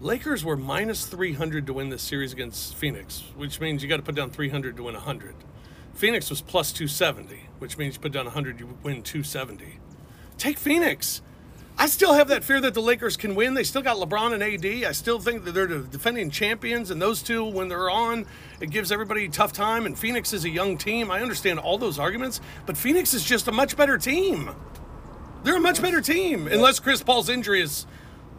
[0.00, 4.02] Lakers were minus 300 to win this series against Phoenix, which means you got to
[4.02, 5.34] put down 300 to win 100.
[5.92, 9.78] Phoenix was plus 270, which means you put down 100, you win 270.
[10.38, 11.20] Take Phoenix.
[11.78, 13.52] I still have that fear that the Lakers can win.
[13.54, 14.84] They still got LeBron and AD.
[14.88, 18.24] I still think that they're the defending champions, and those two, when they're on,
[18.60, 19.84] it gives everybody a tough time.
[19.84, 21.10] And Phoenix is a young team.
[21.10, 24.50] I understand all those arguments, but Phoenix is just a much better team.
[25.44, 27.86] They're a much better team, unless Chris Paul's injury is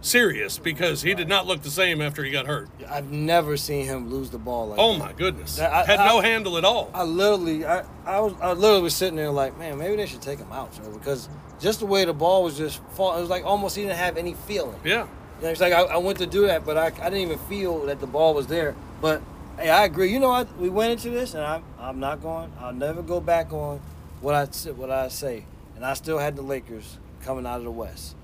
[0.01, 2.69] serious because he did not look the same after he got hurt.
[2.89, 4.99] I've never seen him lose the ball like Oh that.
[4.99, 6.89] my goodness, I- I- had no I- handle at all.
[6.93, 10.21] I literally, I, I was, I literally was sitting there like, man, maybe they should
[10.21, 13.29] take him out, sir, because just the way the ball was just fall, it was
[13.29, 14.79] like almost he didn't have any feeling.
[14.83, 17.21] Yeah, You know, it's like I, I went to do that, but I, I didn't
[17.21, 18.75] even feel that the ball was there.
[19.01, 19.21] But
[19.57, 20.11] hey, I agree.
[20.11, 20.55] You know what?
[20.57, 22.51] We went into this, and I'm I'm not going.
[22.59, 23.79] I'll never go back on
[24.21, 25.45] what I what I say.
[25.75, 28.15] And I still had the Lakers coming out of the West.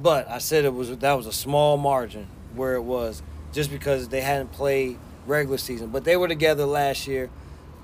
[0.00, 4.08] But I said it was that was a small margin where it was just because
[4.08, 5.88] they hadn't played regular season.
[5.88, 7.30] But they were together last year.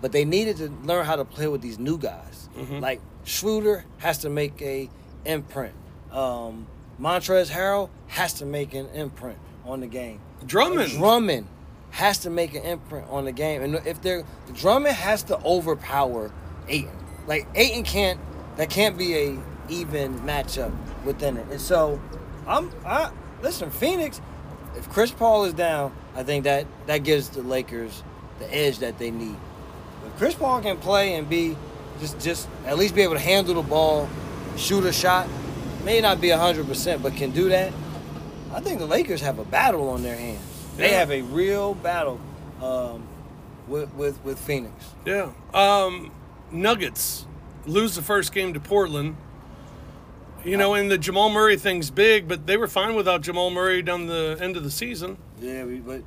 [0.01, 2.49] But they needed to learn how to play with these new guys.
[2.59, 2.81] Mm-hmm.
[2.81, 4.89] Like Schroeder has to make a
[5.25, 5.75] imprint.
[6.11, 6.67] Um,
[7.01, 10.21] Montrezl Harrell has to make an imprint on the game.
[10.47, 10.93] Drummond.
[10.93, 11.49] Drummond
[11.91, 16.33] has to make an imprint on the game, and if they're Drummond has to overpower
[16.69, 16.91] Ayton.
[17.27, 18.21] Like Ayton can't.
[18.57, 20.73] That can't be a even matchup
[21.05, 21.47] within it.
[21.51, 22.01] And so,
[22.47, 22.71] I'm.
[22.85, 23.11] I
[23.43, 23.71] listen.
[23.71, 24.21] Phoenix.
[24.77, 28.03] If Chris Paul is down, I think that that gives the Lakers
[28.39, 29.37] the edge that they need.
[30.07, 31.57] If Chris Paul can play and be
[32.01, 34.09] just just at least be able to handle the ball,
[34.57, 35.29] shoot a shot,
[35.85, 37.73] may not be hundred percent, but can do that.
[38.53, 40.41] I think the Lakers have a battle on their hands.
[40.77, 40.99] They Yeah.
[41.01, 42.21] have a real battle
[42.63, 43.03] um,
[43.69, 44.73] with, with with Phoenix.
[45.05, 45.31] yeah.
[45.53, 46.11] Um,
[46.51, 47.27] Nuggets
[47.67, 49.17] lose the first game to Portland.
[50.45, 53.81] You know, and the Jamal Murray thing's big, but they were fine without Jamal Murray
[53.81, 55.17] down the end of the season.
[55.41, 56.03] Yeah, but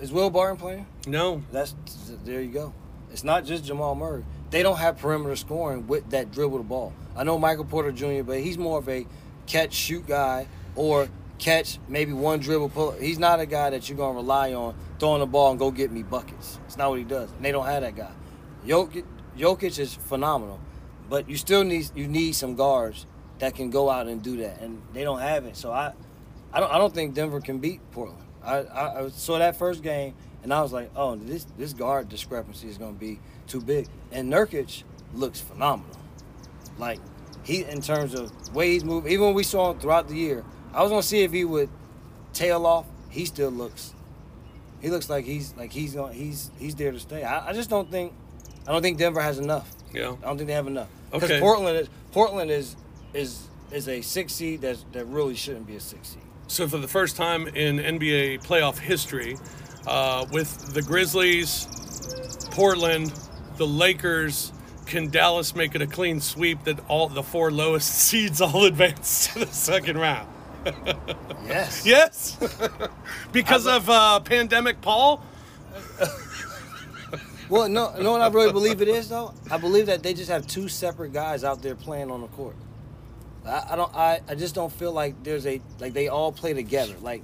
[0.00, 0.86] is Will Barton playing?
[1.08, 1.74] No, That's
[2.24, 2.72] there you go.
[3.12, 4.24] It's not just Jamal Murray.
[4.50, 6.92] They don't have perimeter scoring with that dribble the ball.
[7.16, 9.06] I know Michael Porter Jr., but he's more of a
[9.46, 11.08] catch shoot guy or
[11.38, 12.92] catch maybe one dribble pull.
[12.92, 15.90] He's not a guy that you're gonna rely on throwing the ball and go get
[15.90, 16.58] me buckets.
[16.66, 17.30] It's not what he does.
[17.32, 18.12] And they don't have that guy.
[18.66, 19.04] Jokic,
[19.36, 20.60] Jokic is phenomenal,
[21.08, 23.06] but you still need you need some guards
[23.38, 25.56] that can go out and do that, and they don't have it.
[25.56, 25.92] So I,
[26.52, 28.22] I don't I don't think Denver can beat Portland.
[28.42, 32.08] I, I, I saw that first game and I was like, oh, this this guard
[32.08, 33.86] discrepancy is gonna be too big.
[34.12, 34.82] And Nurkic
[35.14, 35.96] looks phenomenal.
[36.78, 36.98] Like
[37.44, 40.44] he in terms of way he's moving, even when we saw him throughout the year,
[40.72, 41.68] I was gonna see if he would
[42.32, 42.86] tail off.
[43.10, 43.94] He still looks.
[44.80, 47.22] He looks like he's like he's going he's he's there to stay.
[47.22, 48.12] I, I just don't think
[48.66, 49.70] I don't think Denver has enough.
[49.92, 50.14] Yeah.
[50.22, 50.88] I don't think they have enough.
[51.10, 51.40] Because Okay.
[51.40, 52.76] Portland is Portland is
[53.12, 56.22] is is a six seed that that really shouldn't be a six seed.
[56.46, 59.36] So for the first time in NBA playoff history,
[59.86, 61.66] uh, with the Grizzlies,
[62.50, 63.12] Portland,
[63.56, 64.52] the Lakers,
[64.86, 69.28] can Dallas make it a clean sweep that all the four lowest seeds all advance
[69.32, 70.28] to the second round?
[71.46, 71.86] Yes.
[71.86, 72.36] Yes,
[73.32, 75.22] because of uh, pandemic, Paul.
[77.48, 79.34] Well, no, you know what I really believe it is though.
[79.50, 82.54] I believe that they just have two separate guys out there playing on the court.
[83.44, 83.94] I, I don't.
[83.94, 86.94] I, I just don't feel like there's a like they all play together.
[87.00, 87.22] Like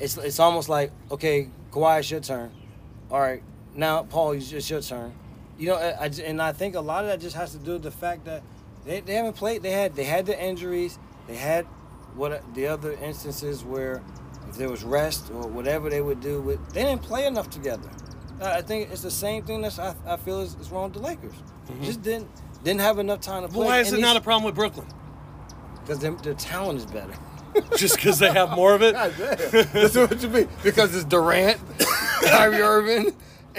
[0.00, 2.50] it's it's almost like okay, Kawhi, it's your turn.
[3.10, 3.42] All right,
[3.74, 5.12] now Paul, it's your turn.
[5.58, 7.74] You know, I, I and I think a lot of that just has to do
[7.74, 8.42] with the fact that
[8.84, 9.62] they, they haven't played.
[9.62, 10.98] They had they had the injuries.
[11.28, 11.66] They had
[12.14, 14.02] what the other instances where
[14.48, 17.88] if there was rest or whatever they would do with they didn't play enough together.
[18.40, 20.94] I I think it's the same thing that I, I feel is, is wrong with
[20.94, 21.34] the Lakers.
[21.34, 21.84] Mm-hmm.
[21.84, 22.28] Just didn't
[22.64, 23.58] didn't have enough time to play.
[23.58, 24.86] Well, why is it not a problem with Brooklyn?
[25.80, 27.14] Because their, their talent is better.
[27.76, 28.92] Just because they have more of it?
[29.72, 30.48] That's what you mean.
[30.62, 31.58] Because it's Durant,
[32.22, 33.12] Kyrie Irving,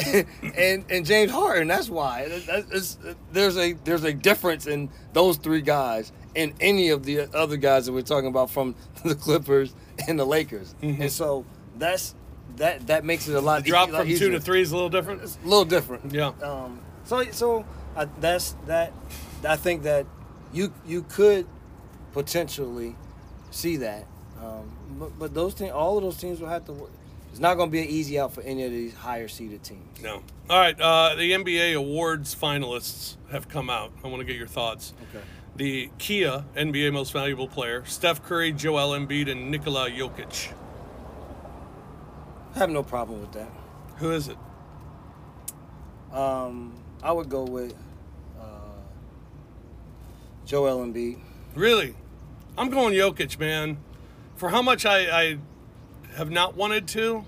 [0.06, 0.26] and,
[0.58, 1.68] and and James Harden.
[1.68, 2.28] That's why.
[2.30, 2.98] That- that- it's-
[3.32, 7.86] there's a there's a difference in those three guys and any of the other guys
[7.88, 9.74] that we're talking about from the Clippers
[10.08, 10.74] and the Lakers.
[10.82, 11.46] And so
[11.78, 12.16] that's
[12.58, 13.64] that that makes it a lot.
[13.66, 15.22] Drop e- from two to three is a little different.
[15.24, 16.14] It's a little different.
[16.14, 16.32] Yeah.
[16.42, 18.94] Um, so so I, that's that.
[19.48, 20.06] I think that
[20.54, 21.48] you you could
[22.14, 22.96] potentially
[23.52, 24.08] see that,
[24.42, 26.92] um, but but those things, all of those teams will have to work.
[27.32, 30.02] It's not going to be an easy out for any of these higher seeded teams.
[30.02, 30.22] No.
[30.50, 30.78] All right.
[30.78, 33.94] Uh, the NBA awards finalists have come out.
[34.04, 34.94] I want to get your thoughts.
[35.10, 35.24] Okay.
[35.56, 40.52] The Kia NBA Most Valuable Player: Steph Curry, Joel Embiid, and Nikola Jokic.
[42.56, 43.50] I have no problem with that.
[43.98, 44.38] Who is it?
[46.12, 47.74] Um, I would go with
[48.40, 48.44] uh,
[50.46, 51.20] Joel Embiid.
[51.56, 51.96] Really?
[52.58, 53.78] I'm going Jokic, man.
[54.36, 55.38] For how much I, I
[56.16, 57.26] have not wanted to,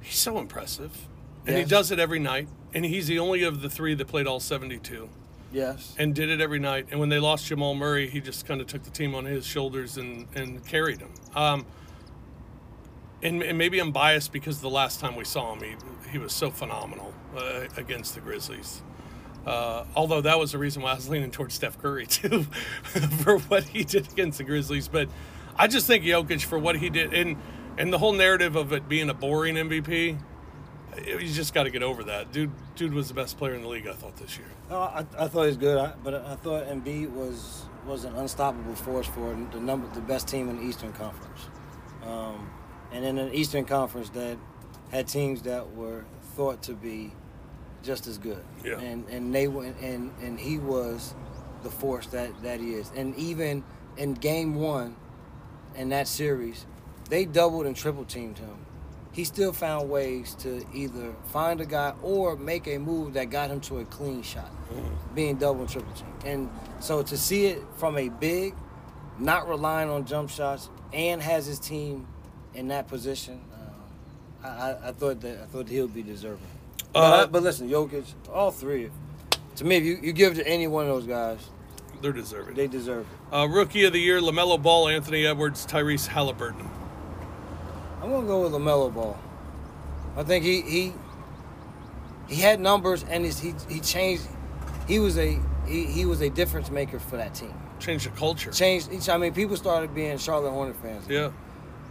[0.00, 1.06] he's so impressive.
[1.46, 2.48] And he does it every night.
[2.74, 5.08] And he's the only of the three that played all 72
[5.50, 5.94] Yes.
[5.98, 6.88] and did it every night.
[6.90, 9.46] And when they lost Jamal Murray, he just kind of took the team on his
[9.46, 11.12] shoulders and, and carried them.
[11.34, 11.64] Um,
[13.22, 16.32] and, and maybe I'm biased because the last time we saw him, he, he was
[16.32, 18.82] so phenomenal uh, against the Grizzlies.
[19.48, 22.42] Uh, although that was the reason why I was leaning towards Steph Curry too,
[23.22, 24.88] for what he did against the Grizzlies.
[24.88, 25.08] But
[25.56, 27.38] I just think Jokic for what he did, and
[27.78, 30.18] and the whole narrative of it being a boring MVP,
[31.06, 32.30] you just got to get over that.
[32.30, 33.86] Dude, dude was the best player in the league.
[33.86, 34.48] I thought this year.
[34.70, 38.74] I, I thought he was good, I, but I thought Embiid was was an unstoppable
[38.74, 41.48] force for the number the best team in the Eastern Conference,
[42.02, 42.50] um,
[42.92, 44.36] and in an Eastern Conference that
[44.90, 46.04] had teams that were
[46.36, 47.12] thought to be
[47.82, 48.42] just as good.
[48.64, 48.78] Yeah.
[48.78, 51.14] And and they went and and he was
[51.62, 53.64] the force that that he is, and even
[53.96, 54.96] in Game One,
[55.74, 56.66] in that series,
[57.10, 58.56] they doubled and triple teamed him.
[59.12, 63.50] He still found ways to either find a guy or make a move that got
[63.50, 64.50] him to a clean shot,
[65.14, 66.24] being double and triple teamed.
[66.24, 68.54] And so to see it from a big,
[69.18, 72.06] not relying on jump shots, and has his team
[72.54, 73.40] in that position,
[74.44, 76.46] uh, I, I, I thought that I thought he'll be deserving.
[76.92, 78.90] But, Uh, I- but listen, Jokic, all three.
[79.56, 81.38] To me, if you, you give it to any one of those guys,
[82.00, 82.54] They're deserving.
[82.54, 83.34] they deserve it.
[83.34, 86.68] Uh, rookie of the year: Lamelo Ball, Anthony Edwards, Tyrese Halliburton.
[88.02, 89.18] I'm gonna go with Lamelo Ball.
[90.16, 90.92] I think he he
[92.28, 94.22] he had numbers and he he changed.
[94.86, 97.52] He was a he, he was a difference maker for that team.
[97.80, 98.50] Changed the culture.
[98.52, 98.90] Changed.
[98.92, 101.06] each- I mean, people started being Charlotte Hornet fans.
[101.08, 101.30] Yeah.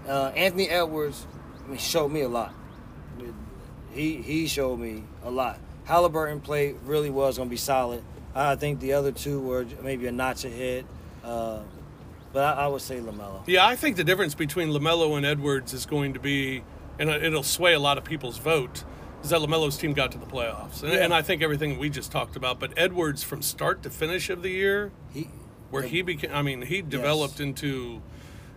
[0.07, 1.27] Uh, Anthony Edwards,
[1.65, 2.53] I mean, showed me a lot.
[3.97, 5.60] He he showed me a lot.
[5.86, 7.27] Halliburton played really well.
[7.29, 8.03] It's gonna be solid.
[8.36, 10.86] I think the other two were maybe a notch ahead.
[11.23, 11.62] Uh,
[12.31, 13.41] but I, I would say Lamelo.
[13.47, 16.62] Yeah, I think the difference between Lamelo and Edwards is going to be,
[16.99, 18.83] and it'll sway a lot of people's vote,
[19.23, 20.99] is that Lamelo's team got to the playoffs, and, Yeah.
[21.05, 22.60] and I think everything we just talked about.
[22.60, 25.29] But Edwards, from start to finish of the year, He,
[25.71, 28.01] where he became, I mean, he developed into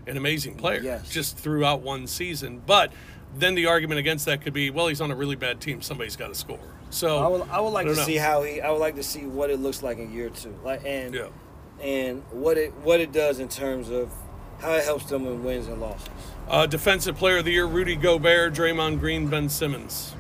[0.06, 1.08] an amazing player Yes.
[1.08, 2.60] just throughout one season.
[2.66, 2.92] But
[3.36, 5.82] then the argument against that could be, well, he's on a really bad team.
[5.82, 6.58] Somebody's got to score.
[6.90, 8.06] So I would, I would like don't to know.
[8.06, 8.60] see how he.
[8.60, 11.28] I would like to see what it looks like in year two, like and Yeah.
[11.80, 14.10] and what it what it does in terms of
[14.60, 16.08] how it helps them in wins and losses.
[16.48, 20.14] Uh, defensive player of the year: Rudy Gobert, Draymond Green, Ben Simmons.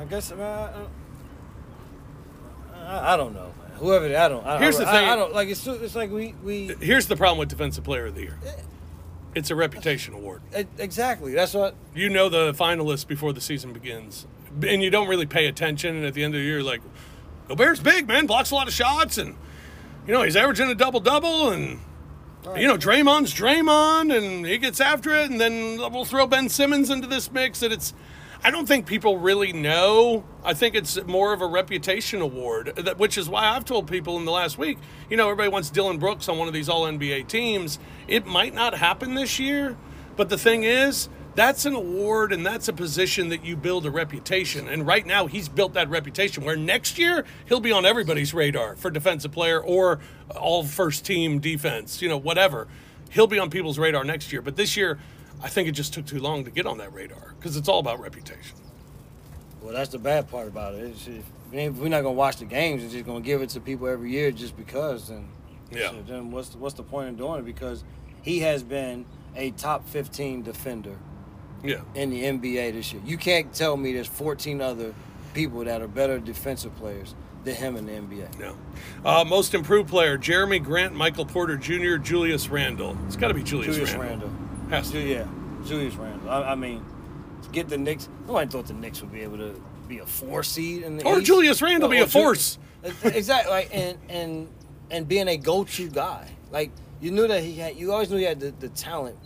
[0.00, 0.86] I guess uh,
[2.74, 3.52] I, I don't know.
[3.78, 4.46] Whoever I don't.
[4.46, 5.08] I, Here's I, the thing.
[5.08, 5.66] I, don't like it's.
[5.66, 8.50] It's like we we Here's the problem with defensive player of the year: eh.
[9.34, 10.42] it's a reputation award.
[10.56, 11.32] e- exactly.
[11.32, 11.74] That's what.
[11.94, 14.26] You know the finalists before the season begins,
[14.66, 15.96] and you don't really pay attention.
[15.96, 16.80] And at the end of the year, like
[17.48, 19.36] Gobert's big man, blocks a lot of shots, and
[20.06, 21.80] you know he's averaging a double double, and
[22.56, 26.90] you know Draymond's Draymond, and he gets after it, and then we'll throw Ben Simmons
[26.90, 27.94] into this mix, and it's.
[28.46, 30.22] I don't think people really know.
[30.44, 33.90] I think it's more of a reputation award, uh, that- which is why I've told
[33.90, 34.78] people in the last week,
[35.10, 37.80] you know, everybody wants Dillon Brooks on one of these All NBA teams.
[38.06, 39.76] It might not happen this year,
[40.16, 43.90] but the thing is, that's an award and that's a position that you build a
[43.90, 44.68] reputation.
[44.68, 48.76] And right now, he's built that reputation where next year, he'll be on everybody's radar
[48.76, 49.98] for defensive player or
[50.36, 52.68] all first team defense, you know, whatever.
[53.10, 54.40] He'll be on people's radar next year.
[54.40, 55.00] But this year,
[55.42, 57.78] I think it just took too long to get on that radar because it's all
[57.78, 58.56] about reputation.
[59.62, 60.80] Well, that's the bad part about it.
[60.84, 63.42] It's, if we ain't- if we're not gonna watch the games, we're just gonna give
[63.42, 65.08] it to people every year just because.
[65.08, 65.28] Then,
[65.70, 65.90] Yeah.
[65.90, 67.44] shit, then what's the, what's the point in doing it?
[67.44, 67.84] Because
[68.22, 70.96] he has been a top 15 defender
[71.64, 71.80] Yeah.
[71.94, 73.02] in the NBA this year.
[73.04, 74.94] You can't tell me there's 14 other
[75.34, 78.28] people that are better defensive players than him in the NBA.
[78.40, 78.52] Yeah.
[79.04, 82.96] Uh, most improved player: Jerami Grant, Michael Porter Jr., Julius Randle.
[83.06, 84.28] It's got to be Julius, Julius Randle.
[84.28, 84.45] Randle.
[84.70, 84.98] Has to.
[85.00, 85.26] Yeah,
[85.66, 86.28] Julius Randle.
[86.30, 86.84] I, I mean,
[87.42, 88.08] to get the Knicks.
[88.26, 91.18] Nobody thought the Knicks would be able to be a four seed in the Or
[91.18, 91.26] East.
[91.26, 92.58] Julius Randle be Or a force.
[93.04, 93.50] exactly.
[93.52, 94.48] Like and and
[94.90, 96.28] and being a go-to guy.
[96.50, 97.76] Like you knew that he had.
[97.76, 99.16] You always knew he had the, the talent.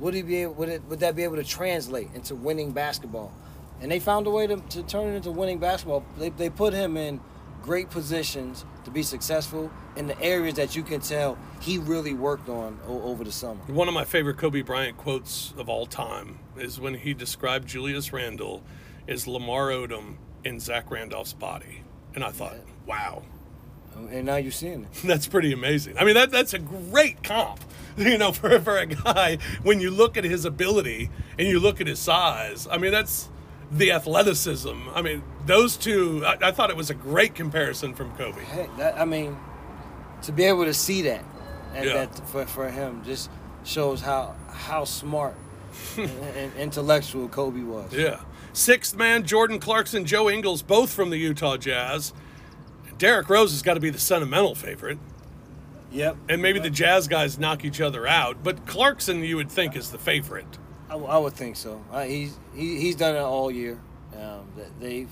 [0.00, 0.54] Would he be able?
[0.54, 0.82] Would it?
[0.84, 3.32] Would that be able to translate into winning basketball?
[3.80, 6.04] And they found a way to, to turn it into winning basketball.
[6.18, 7.20] They, they put him in
[7.66, 12.48] great positions to be successful in the areas that you can tell he really worked
[12.48, 13.60] on o- over the summer.
[13.66, 18.12] One of my favorite Kobe Bryant quotes of all time is when he described Julius
[18.12, 18.62] Randle
[19.08, 21.82] as Lamar Odom in Zach Randolph's body.
[22.14, 23.24] And I thought, wow,
[23.96, 24.88] oh, And now you're seeing it.
[25.04, 25.98] that's pretty amazing.
[25.98, 27.58] I mean, that that's a great comp,
[27.96, 31.80] you know, for, for a guy when you look at his ability and you look
[31.80, 32.68] at his size.
[32.70, 33.28] I mean, that's
[33.70, 34.76] the athleticism.
[34.94, 38.42] I mean, those two, I, I thought it was a great comparison from Kobe.
[38.44, 39.36] Hey, that, I mean,
[40.22, 41.24] to be able to see that,
[41.74, 41.92] and Yeah.
[42.06, 43.30] that for, for him just
[43.64, 45.34] shows how how smart
[45.96, 47.92] and, and intellectual Kobe was.
[47.92, 48.20] Yeah.
[48.52, 52.12] Sixth man, Jordan Clarkson, Joe Ingles, both from the Utah Jazz.
[52.96, 54.98] Derrick Rose has got to be the sentimental favorite.
[55.92, 56.16] Yep.
[56.30, 58.42] And maybe the Jazz guys knock each other out.
[58.42, 60.46] But Clarkson, you would think, is the favorite.
[60.88, 61.82] I, I would think so.
[61.92, 63.80] Uh, he's he, he's done it all year.
[64.14, 65.08] Um, that they've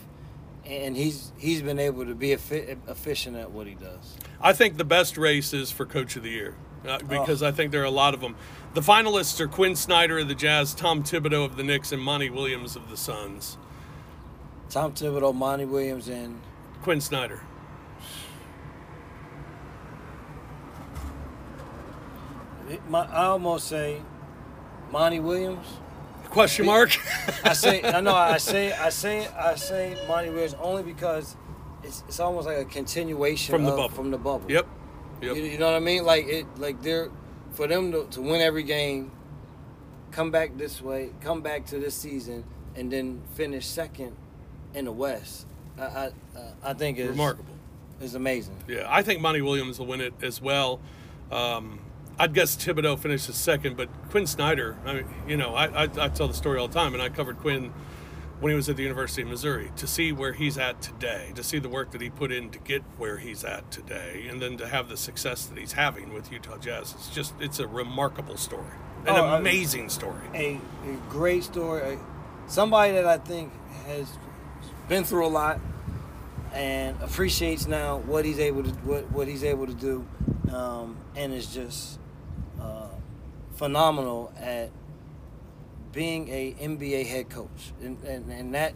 [0.65, 4.17] and he's he's been able to be effi- efficient at what he does.
[4.41, 6.55] I think the best race is for Coach of the Year
[6.87, 8.37] uh, because I think there are a lot of them.
[8.75, 12.31] The finalists are Quinn Snyder of the Jazz, Tom Thibodeau of the Knicks, and Monty
[12.31, 13.57] Williams of the Suns.
[14.71, 16.41] Tom Thibodeau, Monty Williams, and
[16.83, 17.41] Quinn Snyder.
[22.69, 24.01] it- my, I almost say
[24.91, 25.67] Monty Williams.
[26.31, 26.97] Question mark?
[27.45, 31.37] I say I know I say I say I say Monty Williams only because
[31.83, 33.95] it's it's almost like a continuation From the of- bubble.
[33.95, 34.51] From the bubble.
[34.51, 34.67] yep.
[35.23, 35.53] You, Yep.
[35.53, 36.05] you know what I mean?
[36.05, 37.11] Like it like they're
[37.53, 39.13] for them to, to win every game,
[40.11, 42.45] come back this way, come back to this season,
[42.75, 44.17] and then finish second
[44.75, 45.47] in the West.
[45.79, 46.11] I I,
[46.65, 47.55] I think is Remarkable.
[48.01, 48.57] Is amazing.
[48.67, 50.81] Yeah, I think Monty Williams will win it as well.
[51.31, 51.79] Um,
[52.19, 56.09] I'd guess Thibodeau finishes second, but Quinn Snyder, I mean, you know, I, I, I
[56.09, 57.73] tell the story all the time, and I covered Quinn
[58.41, 59.73] when he was at the University of Missouri.
[59.77, 62.59] To see where he's at today, to see the work that he put in to
[62.61, 66.31] get where he's at today, and then to have the success that he's having with
[66.31, 68.65] Utah Jazz, it's just, it's a remarkable story.
[69.07, 70.21] An Oh, amazing story.
[70.35, 70.55] A,
[70.89, 71.99] a great story.
[72.47, 73.53] Somebody that I think
[73.87, 74.09] has
[74.89, 75.61] been through a lot
[76.53, 80.07] and appreciates now what he's able to what, what he's able to do,
[80.53, 81.99] um, and is just
[83.55, 84.71] phenomenal at
[85.93, 88.75] being a NBA head coach, and, and, and that.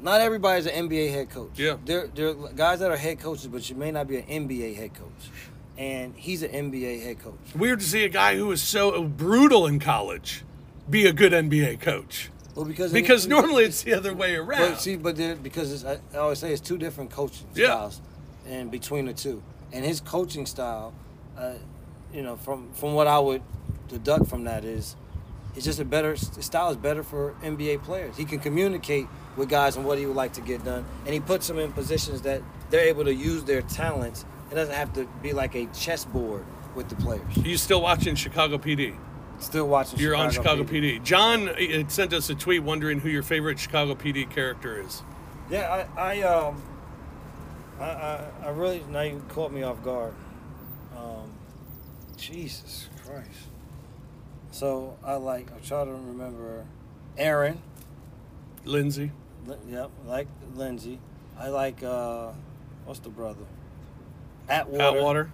[0.00, 1.58] Not everybody's an NBA head coach.
[1.58, 1.76] Yeah.
[1.84, 4.76] there there are guys that are head coaches, but you may not be an NBA
[4.76, 5.30] head coach,
[5.76, 7.34] and he's an NBA head coach.
[7.56, 10.44] Weird to see a guy who was so brutal in college
[10.88, 12.30] be a good NBA coach.
[12.54, 14.70] Well, because Because normally it's the other way around.
[14.72, 17.66] But see, but there, because it's, I, I always say it's two different coaching Yeah.
[17.66, 18.00] styles,
[18.46, 19.42] and between the two,
[19.72, 20.94] and his coaching style,
[21.36, 21.54] uh,
[22.14, 23.42] you know, from from what I would
[23.88, 24.96] deduct from that is,
[25.54, 28.16] it's just a better style is better for NBA players.
[28.16, 31.20] He can communicate with guys on what he would like to get done, and he
[31.20, 34.24] puts them in positions that they're able to use their talents.
[34.50, 37.36] It doesn't have to be like a chessboard with the players.
[37.36, 38.96] Are you still watching Chicago PD?
[39.40, 39.98] Still watching.
[40.00, 41.02] You're on Chicago PD.
[41.02, 45.02] John uh, sent us a tweet wondering who your favorite Chicago PD character is.
[45.50, 46.62] Yeah, I, I um,
[47.78, 50.14] I, I, I really now you caught me off guard.
[50.96, 51.32] Um,
[52.16, 53.28] Jesus Christ.
[54.50, 56.64] So I like I'm trying to remember
[57.16, 57.60] Aaron.
[58.64, 59.10] Lindsay.
[59.46, 60.98] Li- Yep, like Lindsay.
[61.38, 62.32] I like uh,
[62.84, 63.44] what's the brother?
[64.48, 64.98] Atwater.
[64.98, 65.30] Atwater.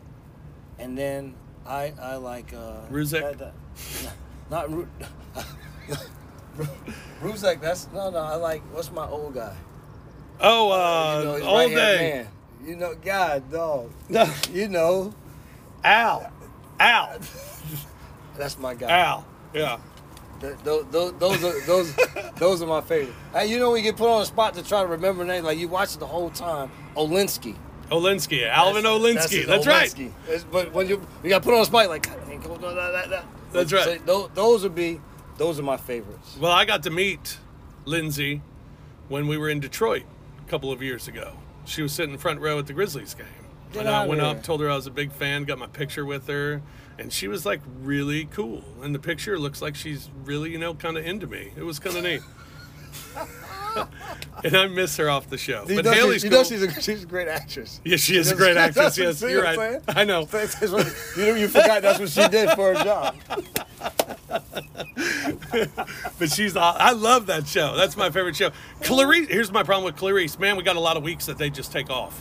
[0.78, 1.34] And then
[1.66, 3.20] I I like uh, Ruzek?
[3.20, 4.14] that- that-
[4.50, 4.88] not Ru-
[7.22, 7.60] Ruzek.
[7.60, 8.18] That's no no.
[8.18, 9.54] I like what's my old guy.
[10.40, 12.12] Oh, uh, you know, he's all right-hand day.
[12.12, 12.28] man.
[12.68, 13.90] You know, God, dog.
[14.08, 15.14] No, You know,
[15.84, 16.30] Al.
[16.80, 17.18] Al.
[18.36, 18.90] That's my guy.
[18.90, 19.26] Al.
[19.52, 19.78] Yeah.
[20.40, 21.94] Th- Those, those, those are those
[22.36, 23.14] those are my favorite.
[23.32, 25.44] Hey, you know when you get put on the spot to try to remember names,
[25.44, 26.70] like you watch it the whole time.
[26.96, 27.56] Olinsky.
[27.90, 28.46] Olinsky.
[28.48, 29.46] Alvin That's- Olinsky.
[29.46, 29.88] That's, right.
[29.88, 30.10] Olinsky.
[30.26, 32.08] It's- but when you you got put on the spot, like.
[33.52, 34.04] That's So right.
[34.06, 35.00] those, those would be
[35.38, 36.36] those are my favorites.
[36.40, 37.38] Well, I got to meet
[37.84, 38.42] Lindsay
[39.08, 40.02] when we were in Detroit
[40.44, 41.34] a couple of years ago.
[41.64, 43.26] She was sitting in front row at the Grizzlies game.
[43.72, 44.30] Get and I went here.
[44.30, 46.62] up, told her I was a big fan, got my picture with her,
[46.98, 48.62] and she was like really cool.
[48.82, 51.52] And the picture looks like she's really, you know, kind of into me.
[51.56, 52.20] It was kind of neat.
[54.44, 55.64] and I miss her off the show.
[55.68, 56.38] You but know, she- Haley's you cool.
[56.40, 57.80] know she's a she's a great actress.
[57.84, 58.96] yeah, she is a great actress.
[58.96, 59.56] Yes, you're right.
[59.56, 59.80] saying?
[59.88, 60.24] I know.
[60.24, 60.86] That's- that's what-
[61.16, 63.16] you you forgot that's what she did for her job.
[66.18, 67.76] But she's I love that show.
[67.76, 68.50] That's my favorite show.
[68.82, 70.38] Clarice, here's my problem with Clarice.
[70.38, 72.20] Man, we got a lot of weeks that they just take off.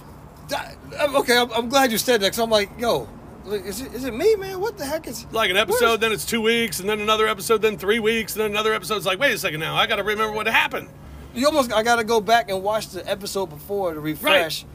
[1.00, 2.32] Um, okay, I'm, I'm glad you said that.
[2.32, 3.08] Cause I'm like, yo,
[3.46, 4.60] like, is it, is it me, man?
[4.60, 7.62] What the heck is Like an episode, then it's two weeks, and then another episode,
[7.62, 8.98] then three weeks, and then another episode.
[8.98, 10.90] It's like, wait a second now, I got to remember what happened.
[11.36, 14.66] You almost I gotta go back and watch the episode before to refresh.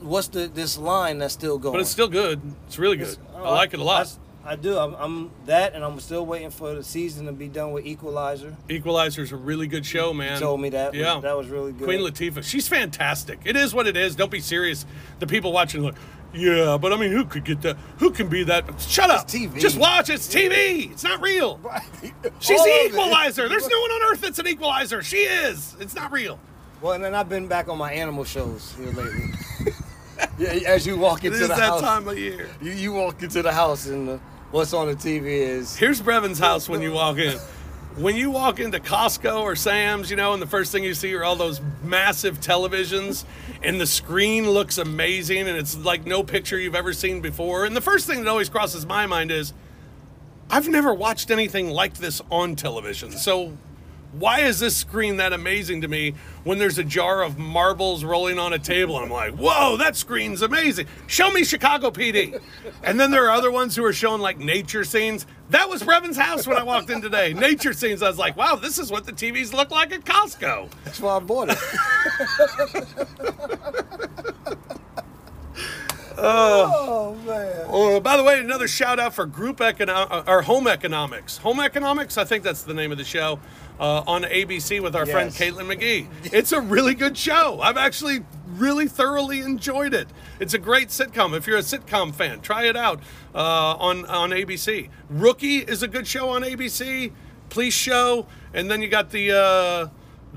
[0.00, 1.74] What's the this line that's still going?
[1.74, 2.40] But it's still good.
[2.66, 3.08] It's really good.
[3.08, 4.16] It's- I like it a lot.
[4.44, 4.78] I, I do.
[4.78, 8.56] I'm, I'm that, and I'm still waiting for the season to be done with Equalizer.
[8.70, 10.34] Equalizer's a really good show, man.
[10.34, 10.94] You told me that.
[10.94, 11.84] Yeah, that was really good.
[11.84, 12.42] Queen Latifah.
[12.42, 13.40] She's fantastic.
[13.44, 14.16] It is what it is.
[14.16, 14.86] Don't be serious.
[15.18, 15.96] The people watching look.
[16.34, 17.76] Yeah, but I mean, who could get that?
[17.98, 18.64] Who can be that?
[18.80, 19.26] Shut up.
[19.26, 19.58] TV.
[19.58, 20.10] Just watch.
[20.10, 20.90] It's TV.
[20.90, 21.58] It's not real.
[22.40, 23.48] She's All the equalizer.
[23.48, 25.02] There's no one on earth that's an equalizer.
[25.02, 25.74] She is.
[25.80, 26.38] It's not real.
[26.82, 29.30] Well, and then I've been back on my animal shows here lately.
[30.38, 32.48] yeah, as you walk It into is the that house, time of year.
[32.62, 34.20] you you walk into the house and the,
[34.52, 37.38] what's on the TV is Here's Brevin's house when you walk in.
[37.98, 41.12] When you walk into Costco or Sam's, you know, and the first thing you see
[41.14, 43.24] are all those massive televisions,
[43.60, 47.64] and the screen looks amazing, and it's like no picture you've ever seen before.
[47.64, 49.52] And the first thing that always crosses my mind is,
[50.48, 53.10] I've never watched anything like this on television.
[53.10, 53.58] So,
[54.12, 58.38] why is this screen that amazing to me when there's a jar of marbles rolling
[58.38, 58.96] on a table?
[58.96, 60.86] I'm like, whoa, that screen's amazing.
[61.06, 62.40] Show me Chicago PD.
[62.82, 65.26] And then there are other ones who are showing like nature scenes.
[65.50, 67.34] That was Brevin's house when I walked in today.
[67.34, 68.02] Nature scenes.
[68.02, 70.70] I was like, wow, this is what the TVs look like at Costco.
[70.84, 71.58] that's why I bought it.
[76.18, 77.66] oh man.
[77.68, 81.38] Oh, by the way, another shout out for group econo- or home economics.
[81.38, 83.38] Home economics, I think that's the name of the show
[83.78, 86.32] uh, on ABC with our friend Caitlin McGee.
[86.32, 87.60] It's a really good show.
[87.60, 88.24] I've actually
[88.56, 90.08] really thoroughly enjoyed it.
[90.40, 91.36] It's a great sitcom.
[91.36, 93.00] If you're a sitcom fan, try it out
[93.34, 94.88] uh, on on ABC.
[95.08, 97.12] Rookie is a good show on ABC.
[97.50, 99.32] Police show, and then you got the.
[99.32, 99.88] Uh,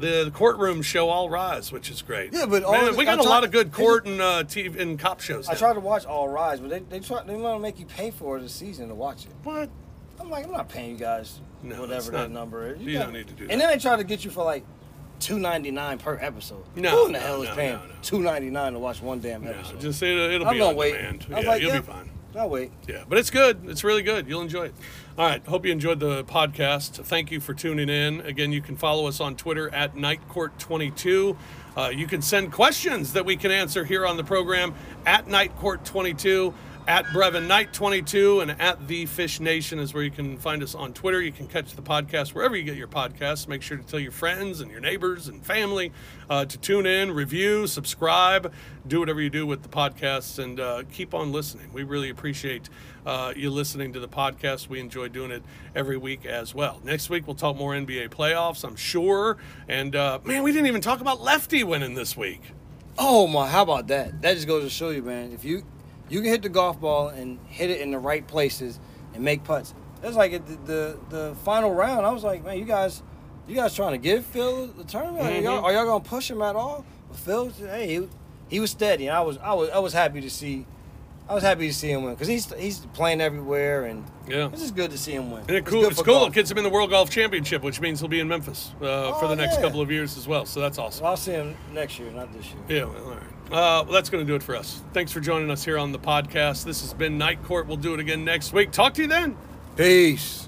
[0.02, 2.34] the courtroom show, All Rise, which is great.
[2.34, 4.80] Yeah, but all Man, we got I a lot of good court and uh, TV
[4.80, 5.48] and cop shows.
[5.48, 5.60] I now.
[5.60, 8.12] tried to watch All Rise, but they they try they want to make you pay
[8.12, 9.32] for the season to watch it.
[9.44, 9.70] What?
[10.20, 12.82] I'm like, I'm not paying you guys No, whatever that number is.
[12.82, 14.64] you don't need to do And then they try to get you for like
[15.20, 16.64] two ninety nine per episode.
[16.76, 19.02] No, Who in the no, hell is no, paying no, two ninety nine to watch
[19.02, 19.80] one damn episode?
[19.80, 20.94] just it'll, it'll I'm be gonna on wait.
[20.94, 21.26] demand.
[21.30, 22.10] Yeah, like, you'll yeah, be fine.
[22.36, 22.72] I'll wait.
[22.88, 23.62] Yeah, but it's good.
[23.70, 24.28] It's really good.
[24.28, 24.76] You'll enjoy it.
[25.18, 25.46] All right.
[25.46, 27.04] Hope you enjoyed the podcast.
[27.04, 28.22] Thank you for tuning in.
[28.22, 31.36] Again, you can follow us on Twitter at NightCourt22.
[31.76, 34.74] Uh, you can send questions that we can answer here on the program
[35.06, 36.54] at NightCourt22.
[36.92, 40.76] At Brevin Knight 22 and at The Fish Nation is where you can find us
[40.76, 41.22] on Twitter.
[41.22, 43.48] You can catch the podcast wherever you get your podcasts.
[43.48, 45.94] Make sure to tell your friends and your neighbors and family
[46.30, 48.52] uh, to tune in, review, subscribe,
[48.86, 51.72] do whatever you do with the podcasts, and uh, keep on listening.
[51.72, 52.68] We really appreciate
[53.06, 54.68] uh, you listening to the podcast.
[54.68, 56.82] We enjoy doing it every week as well.
[56.84, 59.38] Next week, we'll talk more NBA playoffs, I'm sure.
[59.70, 62.42] And uh, man, we didn't even talk about Lefty winning this week.
[62.98, 64.22] Oh my, how about that?
[64.22, 65.32] That just goes to show you, man.
[65.32, 65.64] If you
[66.12, 68.80] you can hit the golf ball and hit it in the right places
[69.14, 69.74] and make putts.
[70.02, 72.06] That's like at the, the the final round.
[72.06, 73.02] I was like, man, you guys,
[73.48, 75.26] you guys trying to give Phil the tournament?
[75.26, 75.64] Are, y'all, Mhm.
[75.64, 76.84] are y'all gonna push him at all?
[77.10, 78.08] But Phil, hey, he,
[78.50, 80.66] he was steady, and I was I was I was happy to see.
[81.30, 84.50] I was happy to see him win because he's he's playing everywhere, and Yeah.
[84.52, 85.44] it's just good to see him win.
[85.48, 86.16] And it cool, good it's cool.
[86.16, 86.30] golf.
[86.30, 89.14] It gets him in the World Golf Championship, which means he'll be in Memphis uh,
[89.14, 89.62] for Oh, the next yeah.
[89.62, 90.46] couple of years as well.
[90.46, 91.04] So that's awesome.
[91.04, 92.80] Well, I'll see him next year, not this year.
[92.80, 93.24] Yeah, well, all right.
[93.52, 94.82] Uh, well, that's going to do it for us.
[94.94, 96.64] Thanks for joining us here on the podcast.
[96.64, 97.68] This has been Night Court.
[97.68, 98.72] We'll do it again next week.
[98.72, 99.36] Talk to you then.
[99.76, 100.48] Peace.